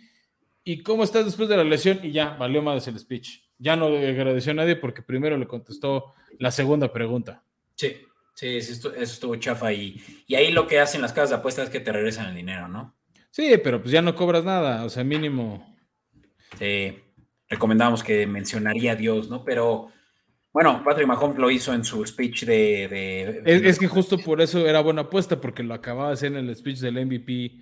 [0.65, 2.01] ¿y cómo estás después de la lesión?
[2.03, 3.43] Y ya, valió más el speech.
[3.59, 7.45] Ya no le agradeció a nadie porque primero le contestó la segunda pregunta.
[7.75, 7.97] Sí,
[8.41, 9.73] sí, eso estuvo chafa.
[9.73, 12.35] Y, y ahí lo que hacen las casas de apuestas es que te regresan el
[12.35, 12.97] dinero, ¿no?
[13.31, 15.77] Sí, pero pues ya no cobras nada, o sea, mínimo.
[16.59, 16.99] Sí,
[17.49, 19.45] recomendamos que mencionaría a Dios, ¿no?
[19.45, 19.91] Pero
[20.53, 23.43] bueno, Patrick Mahomes lo hizo en su speech de.
[23.45, 26.49] Es, es, que justo por eso era buena apuesta, porque lo acababa de hacer en
[26.49, 27.53] el speech del MVP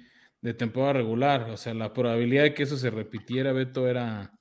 [0.40, 1.50] de temporada regular.
[1.50, 4.32] O sea, la probabilidad de que eso se repitiera, Beto, era,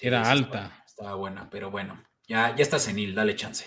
[0.00, 0.84] era alta.
[0.86, 3.66] Estaba, buena, pero bueno, ya, ya está senil, dale chance.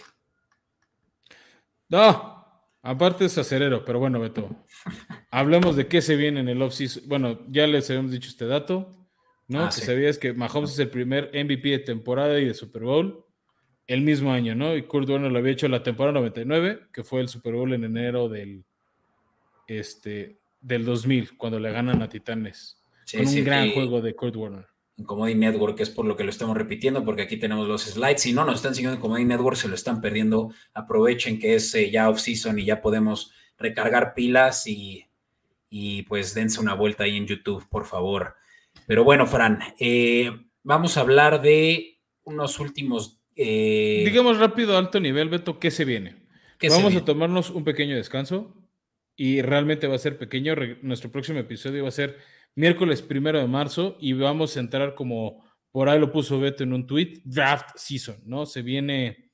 [1.89, 2.45] No,
[2.81, 4.49] aparte es acerero, pero bueno, Beto.
[5.31, 7.03] hablemos de qué se viene en el offseason.
[7.07, 8.91] Bueno, ya les habíamos dicho este dato,
[9.47, 9.65] ¿no?
[9.65, 13.25] Ah, que sabías que Mahomes es el primer MVP de temporada y de Super Bowl
[13.89, 14.75] el mismo año, ¿no?
[14.75, 17.83] Y Kurt Warner lo había hecho la temporada 99, que fue el Super Bowl en
[17.83, 18.63] enero del,
[19.67, 22.83] este, del 2000, cuando le ganan a Titanes.
[23.11, 24.67] con un gran juego de Kurt Warner.
[24.99, 28.21] En Comedy Network es por lo que lo estamos repitiendo, porque aquí tenemos los slides.
[28.21, 30.53] Si no nos están siguiendo en Comedy Network, se lo están perdiendo.
[30.73, 35.05] Aprovechen que es eh, ya off-season y ya podemos recargar pilas y,
[35.69, 38.35] y, pues dense una vuelta ahí en YouTube, por favor.
[38.87, 40.31] Pero bueno, Fran, eh,
[40.63, 43.21] vamos a hablar de unos últimos...
[43.37, 46.17] Eh, Digamos rápido, alto nivel, Beto, ¿qué se viene?
[46.69, 48.53] Vamos a tomarnos un pequeño descanso
[49.15, 50.55] y realmente va a ser pequeño.
[50.81, 52.17] Nuestro próximo episodio va a ser
[52.59, 56.73] miércoles primero de marzo y vamos a entrar como por ahí lo puso Beto en
[56.73, 58.45] un tweet, draft season, ¿no?
[58.45, 59.31] Se viene,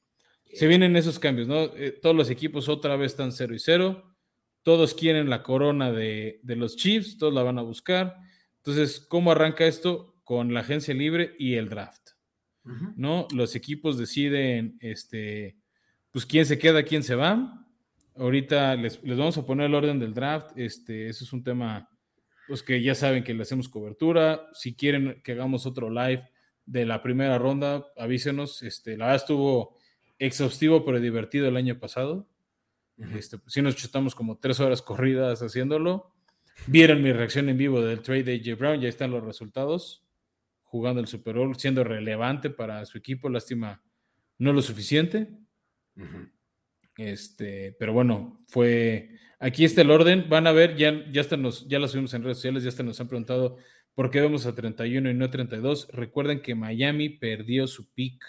[0.53, 1.63] se vienen esos cambios, ¿no?
[1.75, 4.15] Eh, todos los equipos otra vez están 0 y 0,
[4.61, 8.15] todos quieren la corona de, los Chiefs, todos la van a buscar.
[8.57, 10.15] Entonces, ¿cómo arranca esto?
[10.23, 12.09] Con la agencia libre y el draft,
[12.95, 13.27] ¿no?
[13.33, 15.57] Los equipos deciden, este,
[16.11, 17.65] pues quién se queda, quién se va
[18.17, 20.57] Ahorita les, vamos a poner el orden del draft.
[20.57, 21.89] Este, eso es un tema
[22.47, 24.49] pues que ya saben que le hacemos cobertura.
[24.53, 26.29] Si quieren que hagamos otro live
[26.65, 28.63] de la primera ronda, avísenos.
[28.63, 29.77] Este, la verdad estuvo
[30.19, 32.27] exhaustivo pero divertido el año pasado.
[32.97, 36.13] este, sí nos chutamos como tres horas corridas haciéndolo.
[36.67, 38.55] Vieron mi reacción en vivo del trade de J.
[38.55, 40.03] Brown, ya están los resultados.
[40.63, 43.83] Jugando el Super Bowl, siendo relevante para su equipo, lástima,
[44.39, 45.29] no lo suficiente.
[46.97, 49.11] Este, pero bueno, fue.
[49.39, 50.27] Aquí está el orden.
[50.29, 53.07] Van a ver, ya, ya, ya lo subimos en redes sociales, ya hasta nos han
[53.07, 53.57] preguntado
[53.95, 55.87] ¿Por qué vamos a 31 y no 32?
[55.93, 58.21] Recuerden que Miami perdió su pick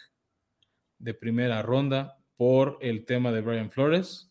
[0.99, 4.31] de primera ronda por el tema de Brian Flores.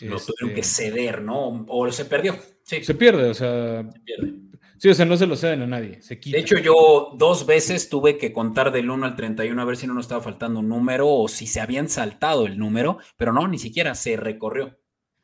[0.00, 1.64] Lo tuvieron que este, ceder, ¿no?
[1.66, 2.36] O se perdió.
[2.62, 3.90] Se pierde, o sea.
[3.90, 4.34] Se pierde.
[4.76, 6.36] Sí, o sea, no se lo ceden a nadie, se quita.
[6.36, 9.86] De hecho, yo dos veces tuve que contar del 1 al 31 a ver si
[9.86, 13.46] no nos estaba faltando un número o si se habían saltado el número, pero no,
[13.46, 14.79] ni siquiera se recorrió.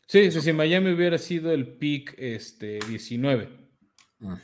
[0.07, 3.49] Sí, sí, sí, Miami hubiera sido el pick este, 19
[4.21, 4.35] mm,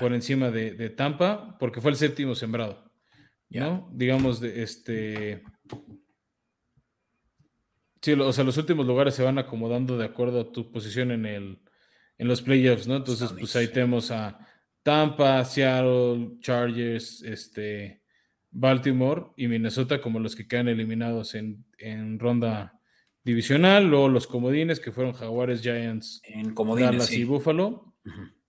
[0.00, 2.90] por encima de, Tampa, porque fue el séptimo sembrado.
[3.50, 3.90] ¿no?
[3.92, 5.42] Digamos, de este.
[8.00, 11.26] Sí, o sea, los últimos lugares se van acomodando de acuerdo a tu posición en
[11.26, 11.62] el
[12.22, 12.96] en los playoffs, ¿no?
[12.96, 14.38] Entonces, pues ahí tenemos a
[14.84, 18.02] Tampa, Seattle, Chargers, este,
[18.50, 22.78] Baltimore y Minnesota como los que quedan eliminados en, ronda
[23.24, 23.88] divisional.
[23.88, 27.94] Luego los comodines que fueron Jaguares, Giants, en Dallas y Buffalo.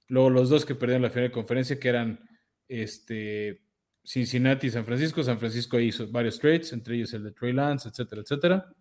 [0.07, 2.19] Luego los dos que perdieron la final de conferencia que eran
[2.67, 3.63] este,
[4.03, 5.23] Cincinnati y San Francisco.
[5.23, 8.73] San Francisco hizo varios trades, entre ellos el de Trey Lance, etcétera, etcétera.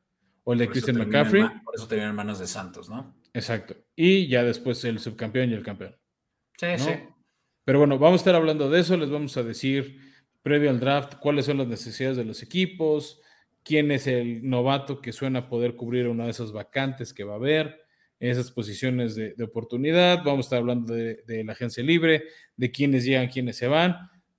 [0.45, 1.45] O el de Christian McCaffrey.
[1.65, 3.15] por eso tenían manos de Santos, ¿no?
[3.33, 3.77] Exacto.
[3.95, 5.97] Y ya después el subcampeón y el campeón.
[6.59, 6.91] Sí, sí.
[7.65, 9.99] Pero bueno, vamos a estar hablando de eso, les vamos a decir
[10.43, 13.22] previo al draft cuáles son las necesidades de los equipos,
[13.65, 17.37] quién es el novato que suena poder cubrir una de esas vacantes que va a
[17.37, 17.83] haber,
[18.19, 22.25] esas posiciones de, oportunidad, vamos a estar hablando de, la agencia libre,
[22.57, 23.97] de quiénes llegan, quiénes se van.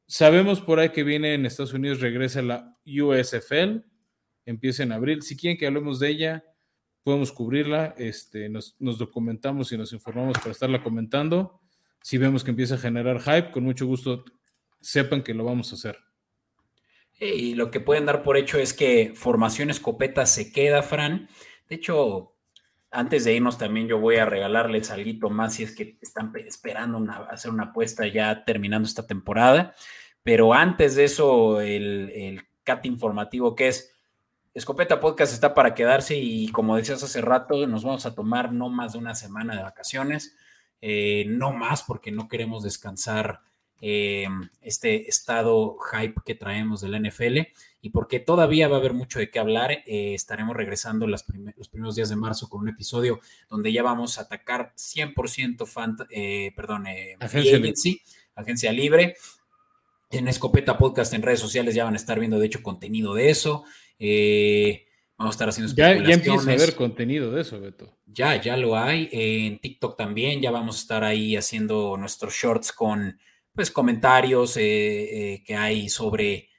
[0.07, 3.83] Sabemos por ahí que viene en Estados Unidos, regresa la USFL,
[4.45, 5.21] empieza en abril.
[5.21, 6.45] Si quieren que hablemos de ella,
[7.03, 11.59] podemos cubrirla, este, nos, nos documentamos y nos informamos para estarla comentando
[12.03, 14.25] si vemos que empieza a generar hype, con mucho gusto
[14.81, 15.97] sepan que lo vamos a hacer.
[17.19, 21.29] Y lo que pueden dar por hecho es que formación escopeta se queda, Fran.
[21.69, 22.33] De hecho,
[22.91, 27.03] antes de irnos también yo voy a regalarles algo más si es que están esperando
[27.29, 29.75] hacer una apuesta ya terminando esta temporada.
[30.21, 33.91] Pero antes de eso, el, cat informativo que es
[34.53, 38.69] Escopeta Podcast está para quedarse y como decías hace rato, nos vamos a tomar no
[38.69, 40.37] más de una semana de vacaciones.
[40.79, 43.41] Eh, no más porque no queremos descansar
[43.85, 44.29] eh,
[44.61, 47.39] este estado hype que traemos de la NFL
[47.81, 49.71] y porque todavía va a haber mucho de qué hablar.
[49.85, 53.19] Eh, estaremos regresando los primeros días de marzo con un episodio
[53.49, 55.97] donde ya vamos a atacar 100% fan,
[56.55, 56.85] perdón,
[57.19, 57.59] agencia,
[58.35, 59.17] agencia libre.
[60.11, 63.31] En Escopeta Podcast en redes sociales ya van a estar viendo, de hecho, contenido de
[63.31, 63.65] eso.
[65.17, 67.97] Vamos a estar haciendo ya, ya empieza a haber contenido de eso, Beto.
[68.05, 69.09] Ya, ya lo hay.
[69.11, 73.19] En TikTok también, ya vamos a estar ahí haciendo nuestros shorts con
[73.53, 76.49] pues comentarios eh, eh, que hay sobre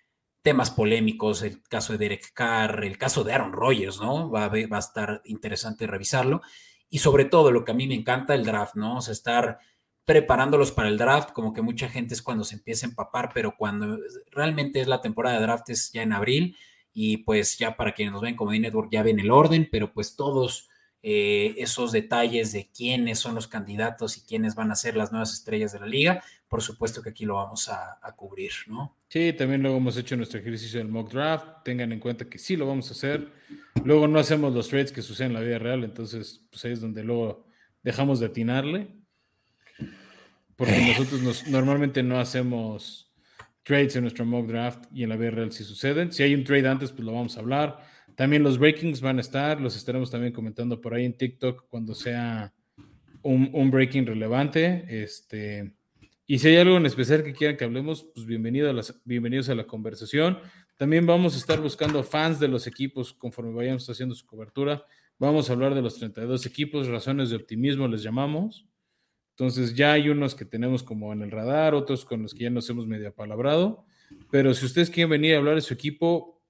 [0.42, 4.30] temas polémicos, el caso de Derek Carr, el caso de Aaron Rodgers, ¿no?
[4.30, 6.42] Va a, va a estar interesante revisarlo.
[6.88, 8.98] Y sobre todo, lo que a mí me encanta, el draft, ¿no?
[8.98, 9.58] O sea, estar
[10.04, 13.56] preparándolos para el draft, como que mucha gente es cuando se empieza a empapar, pero
[13.56, 13.98] cuando
[14.30, 16.56] realmente es la temporada de draft es ya en abril
[16.92, 20.14] y pues ya para quienes nos ven como D-Network ya ven el orden, pero pues
[20.14, 20.68] todos
[21.02, 25.32] eh, esos detalles de quiénes son los candidatos y quiénes van a ser las nuevas
[25.32, 26.22] estrellas de la liga,
[26.54, 28.96] por supuesto que aquí lo vamos a, cubrir, ¿no?
[29.08, 32.54] Sí, también luego hemos hecho nuestro ejercicio del mock draft, tengan en cuenta que sí
[32.54, 33.28] lo vamos a hacer,
[33.84, 36.80] luego no hacemos los trades que suceden en la vida real, entonces pues ahí es
[36.80, 37.48] donde luego
[37.82, 38.86] dejamos de atinarle,
[40.54, 43.12] porque nosotros normalmente no hacemos
[43.64, 46.12] trades en nuestro mock draft y en la vida real si suceden.
[46.12, 47.80] Si hay un trade antes, pues lo vamos a hablar.
[48.14, 51.96] También los breakings van a estar, los estaremos también comentando por ahí en TikTok cuando
[51.96, 52.54] sea
[53.22, 54.84] un, breaking relevante.
[55.02, 55.74] Este,
[56.26, 59.50] y si hay algo en especial que quieran que hablemos, pues bienvenido a las, bienvenidos
[59.50, 60.38] a la conversación.
[60.78, 64.86] También vamos a estar buscando fans de los equipos conforme vayamos haciendo su cobertura.
[65.18, 68.66] Vamos a hablar de los 32 equipos, razones de optimismo les llamamos.
[69.36, 72.50] Entonces ya hay unos que tenemos como en el radar, otros con los que ya
[72.50, 73.84] nos hemos medio apalabrado.
[74.30, 76.42] Pero si ustedes quieren venir a hablar de su equipo,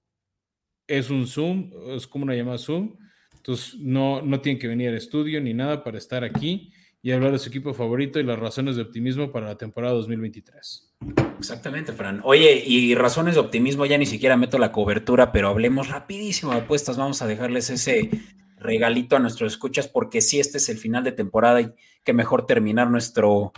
[0.87, 2.97] es un Zoom, es como una llamada Zoom.
[3.35, 6.73] Entonces no, no tienen que venir al estudio ni nada para estar aquí
[7.05, 10.91] y hablar de su equipo favorito y las razones de optimismo para la temporada 2023.
[11.39, 12.23] Exactamente, Fran.
[12.25, 16.61] Oye, y razones de optimismo, ya ni siquiera meto la cobertura, pero hablemos rapidísimo de
[16.61, 16.97] apuestas.
[16.97, 18.09] Vamos a dejarles ese
[18.57, 22.47] regalito a nuestros escuchas, porque si este es el final de temporada y que mejor
[22.47, 23.53] terminar nuestro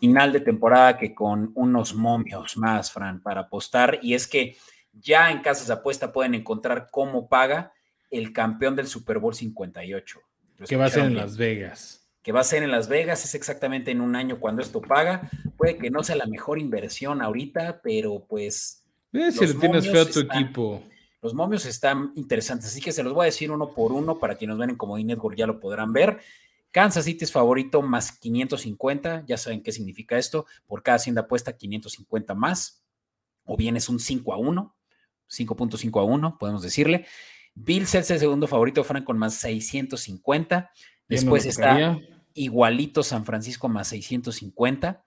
[0.00, 4.00] final de temporada que con unos momios más, Fran, para apostar.
[4.02, 4.56] Y es que
[4.94, 7.72] ya en casas de apuesta pueden encontrar cómo paga
[8.10, 10.20] el campeón del Super Bowl 58.
[10.66, 11.99] Que va a ser en Las Vegas.
[12.22, 15.30] Que va a ser en Las Vegas, es exactamente en un año cuando esto paga.
[15.56, 18.84] Puede que no sea la mejor inversión ahorita, pero pues.
[19.12, 20.82] Eh, si le tienes fe a tu equipo.
[21.22, 24.36] Los momios están interesantes, así que se los voy a decir uno por uno para
[24.36, 26.20] quienes ven en Comodín Network ya lo podrán ver.
[26.70, 31.56] Kansas City es favorito más 550, ya saben qué significa esto, por cada hacienda apuesta
[31.56, 32.82] 550 más,
[33.44, 34.76] o bien es un 5 a 1,
[35.28, 37.06] 5.5 a 1, podemos decirle.
[37.54, 40.70] Bills es el segundo favorito, Frank, con más 650.
[41.10, 41.98] Después está
[42.32, 45.04] igualito San Francisco más 650.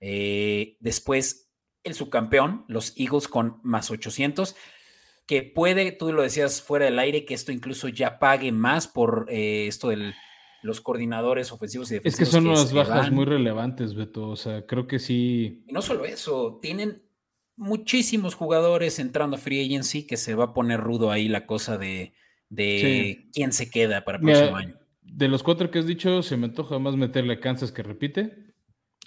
[0.00, 1.52] Eh, después
[1.84, 4.56] el subcampeón, los Eagles con más 800
[5.26, 9.26] que puede, tú lo decías fuera del aire, que esto incluso ya pague más por
[9.30, 10.12] eh, esto de
[10.62, 12.28] los coordinadores ofensivos y defensivos.
[12.28, 14.28] Es que son unas bajas muy relevantes, Beto.
[14.28, 15.64] O sea, creo que sí.
[15.66, 17.02] Y no solo eso, tienen
[17.56, 21.78] muchísimos jugadores entrando a Free Agency que se va a poner rudo ahí la cosa
[21.78, 22.12] de,
[22.54, 24.78] quién se queda para el próximo año.
[25.16, 28.52] De los cuatro que has dicho, se me antoja más meterle a Kansas que repite,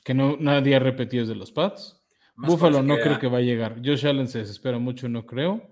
[0.05, 2.01] que no nadie ha repetido de los Pats.
[2.37, 3.81] Buffalo no creo que va a llegar.
[3.83, 5.69] Josh Allen se desespera mucho, no creo.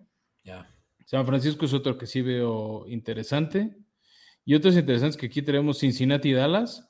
[1.05, 3.77] San Francisco es otro que sí veo interesante.
[4.43, 6.85] Y otros interesantes que aquí tenemos Cincinnati y Dallas.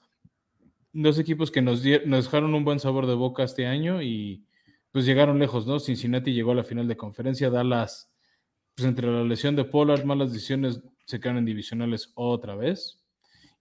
[0.92, 4.44] Dos equipos que nos, nos dejaron un buen sabor de boca este año y
[4.92, 5.80] pues llegaron lejos, ¿no?
[5.80, 7.52] Cincinnati llegó a la final de conferencia.
[7.52, 8.12] Dallas,
[8.74, 13.05] pues entre la lesión de Pollard, malas decisiones, se quedan en divisionales otra vez.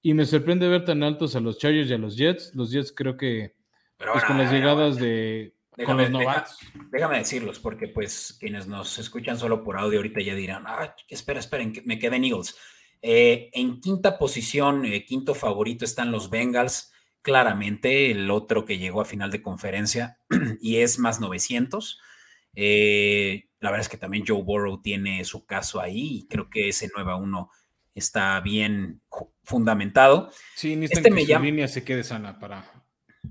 [0.07, 2.55] Y me sorprende ver tan altos a los Chargers y a los Jets.
[2.55, 3.55] Los Jets creo que
[3.97, 6.11] pues, con las llegadas de Déjame,
[6.93, 11.41] déjame, decirlos, porque pues quienes nos escuchan solo por audio ahorita ya dirán, ah, espera,
[11.41, 12.55] esperen, me queden Eagles.
[13.01, 16.93] Eh, en quinta posición, eh, quinto favorito están los Bengals,
[17.23, 20.19] claramente el otro que llegó a final de conferencia
[20.61, 21.99] y es más 900.
[22.55, 26.69] Eh, la verdad es que también Joe Burrow tiene su caso ahí y creo que
[26.69, 27.51] ese 9 a 1
[27.95, 29.03] está bien
[29.43, 30.31] fundamentado.
[30.55, 32.75] Sí, ni este que línea se quede sana para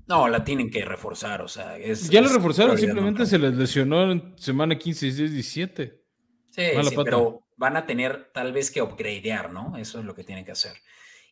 [0.06, 4.10] no, la tienen que reforzar, o sea, es, Ya la reforzaron, simplemente se les lesionó
[4.10, 6.04] en semana 15, 16, 17.
[6.50, 9.76] Sí, sí pero van a tener tal vez que upgradear, ¿no?
[9.76, 10.76] Eso es lo que tienen que hacer.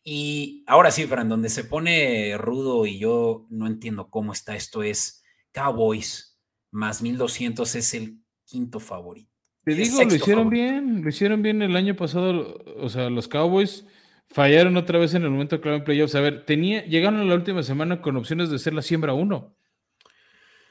[0.03, 4.83] Y ahora sí, Fran, donde se pone rudo y yo no entiendo cómo está esto
[4.83, 5.23] es
[5.53, 6.39] Cowboys
[6.71, 9.32] más 1200 es el quinto favorito.
[9.63, 13.85] Te digo, lo hicieron bien, lo hicieron bien el año pasado, o sea, los Cowboys
[14.33, 16.15] Fallaron otra vez en el momento clave en playoffs.
[16.15, 19.55] A ver, tenía, llegaron a la última semana con opciones de ser la siembra uno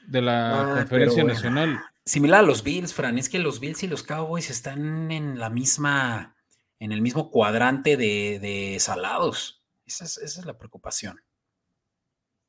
[0.07, 1.79] de la ah, conferencia nacional.
[2.03, 5.49] Similar a los Bills, Fran, es que los Bills y los Cowboys están en la
[5.49, 6.35] misma,
[6.79, 9.63] en el mismo cuadrante de, salados.
[9.85, 11.21] Esa es, la preocupación.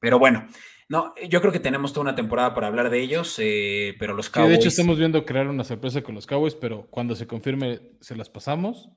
[0.01, 0.49] Pero bueno,
[0.95, 4.30] no, yo creo que tenemos toda una temporada para hablar de ellos, eh, pero los
[4.30, 4.51] Cowboys.
[4.51, 8.14] de hecho, estamos viendo crear una sorpresa con los Cowboys, pero cuando se confirme, se
[8.14, 8.90] las pasamos.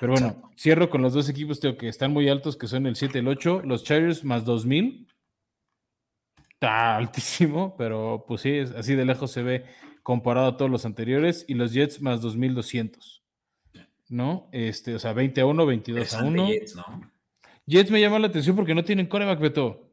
[0.00, 3.18] Pero bueno, cierro con los dos equipos que están muy altos, que son el 7
[3.18, 3.60] y el 8.
[3.66, 5.08] Los Chargers más 2000.
[6.54, 9.66] Está altísimo, pero pues sí, así de lejos se ve
[10.02, 11.44] comparado a todos los anteriores.
[11.48, 13.22] Y los Jets más 2200.
[14.08, 14.48] ¿No?
[14.52, 16.48] Este, o sea, 20 a 1, 22 a 1.
[16.48, 17.12] Jets, ¿no?
[17.66, 19.89] Jets me llama la atención porque no tienen coreback, Beto.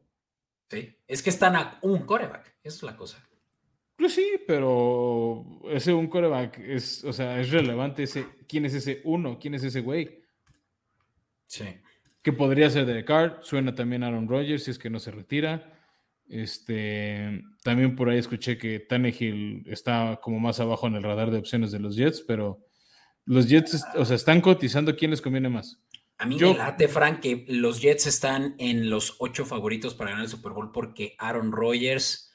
[0.70, 2.56] Sí, es que están a un coreback.
[2.64, 3.24] Esa es la cosa.
[3.96, 9.02] Pues sí, pero ese un coreback es, o sea, es relevante ese, quién es ese
[9.06, 10.22] uno, quién es ese güey.
[11.48, 11.66] Sí.
[12.22, 15.74] Que podría ser de Carr, suena también Aaron Rodgers si es que no se retira.
[16.30, 21.40] Este, también por ahí escuché que Tannehill está como más abajo en el radar de
[21.40, 22.60] opciones de los Jets, pero
[23.26, 25.82] los Jets, o sea, están cotizando quién les conviene más.
[26.20, 30.26] A mí me late, Frank, que los Jets están en los ocho favoritos para ganar
[30.26, 32.32] el Super Bowl porque Aaron Rodgers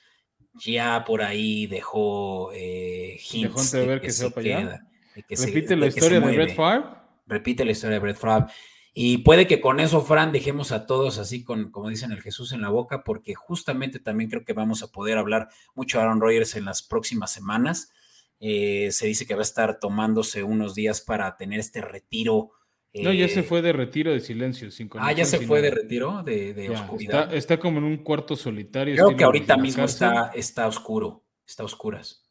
[0.54, 4.86] ya por ahí dejó eh, hints de ver que, se, queda,
[5.28, 6.84] Repite la historia de, Brett Favre.
[7.26, 8.52] Repite la historia de Brett Favre.
[8.94, 12.52] Y puede que con eso, Fran, dejemos a todos así con, como dicen, el Jesús
[12.52, 16.20] en la boca, porque justamente también creo que vamos a poder hablar mucho de Aaron
[16.20, 17.90] Rodgers en las próximas semanas.
[18.38, 22.50] Eh, se dice que va a estar tomándose unos días para tener este retiro
[22.94, 24.70] no, ya se eh, fue de retiro de silencio.
[24.70, 27.34] Sin ah, ya se fue de retiro de, oscuridad.
[27.34, 28.94] Está, como en un cuarto solitario.
[28.94, 32.28] Creo que ahorita mismo está, está oscuro, está oscuras.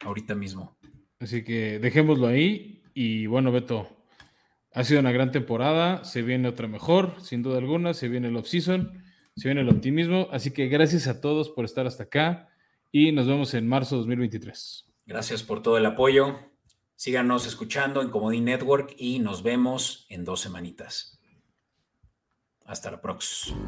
[0.00, 0.76] Ahorita mismo.
[1.18, 2.82] Así que dejémoslo ahí.
[2.92, 3.88] Y bueno, Beto,
[4.72, 6.04] ha sido una gran temporada.
[6.04, 7.94] Se viene otra mejor, sin duda alguna.
[7.94, 9.02] Se viene el off-season,
[9.34, 10.28] se viene el optimismo.
[10.32, 12.50] Así que gracias a todos por estar hasta acá.
[12.92, 14.84] Y nos vemos en marzo de 2023.
[15.06, 16.53] Gracias por todo el apoyo.
[17.04, 21.20] Síganos escuchando en Comodín Network y nos vemos en dos semanitas.
[22.64, 23.58] Hasta la próxima.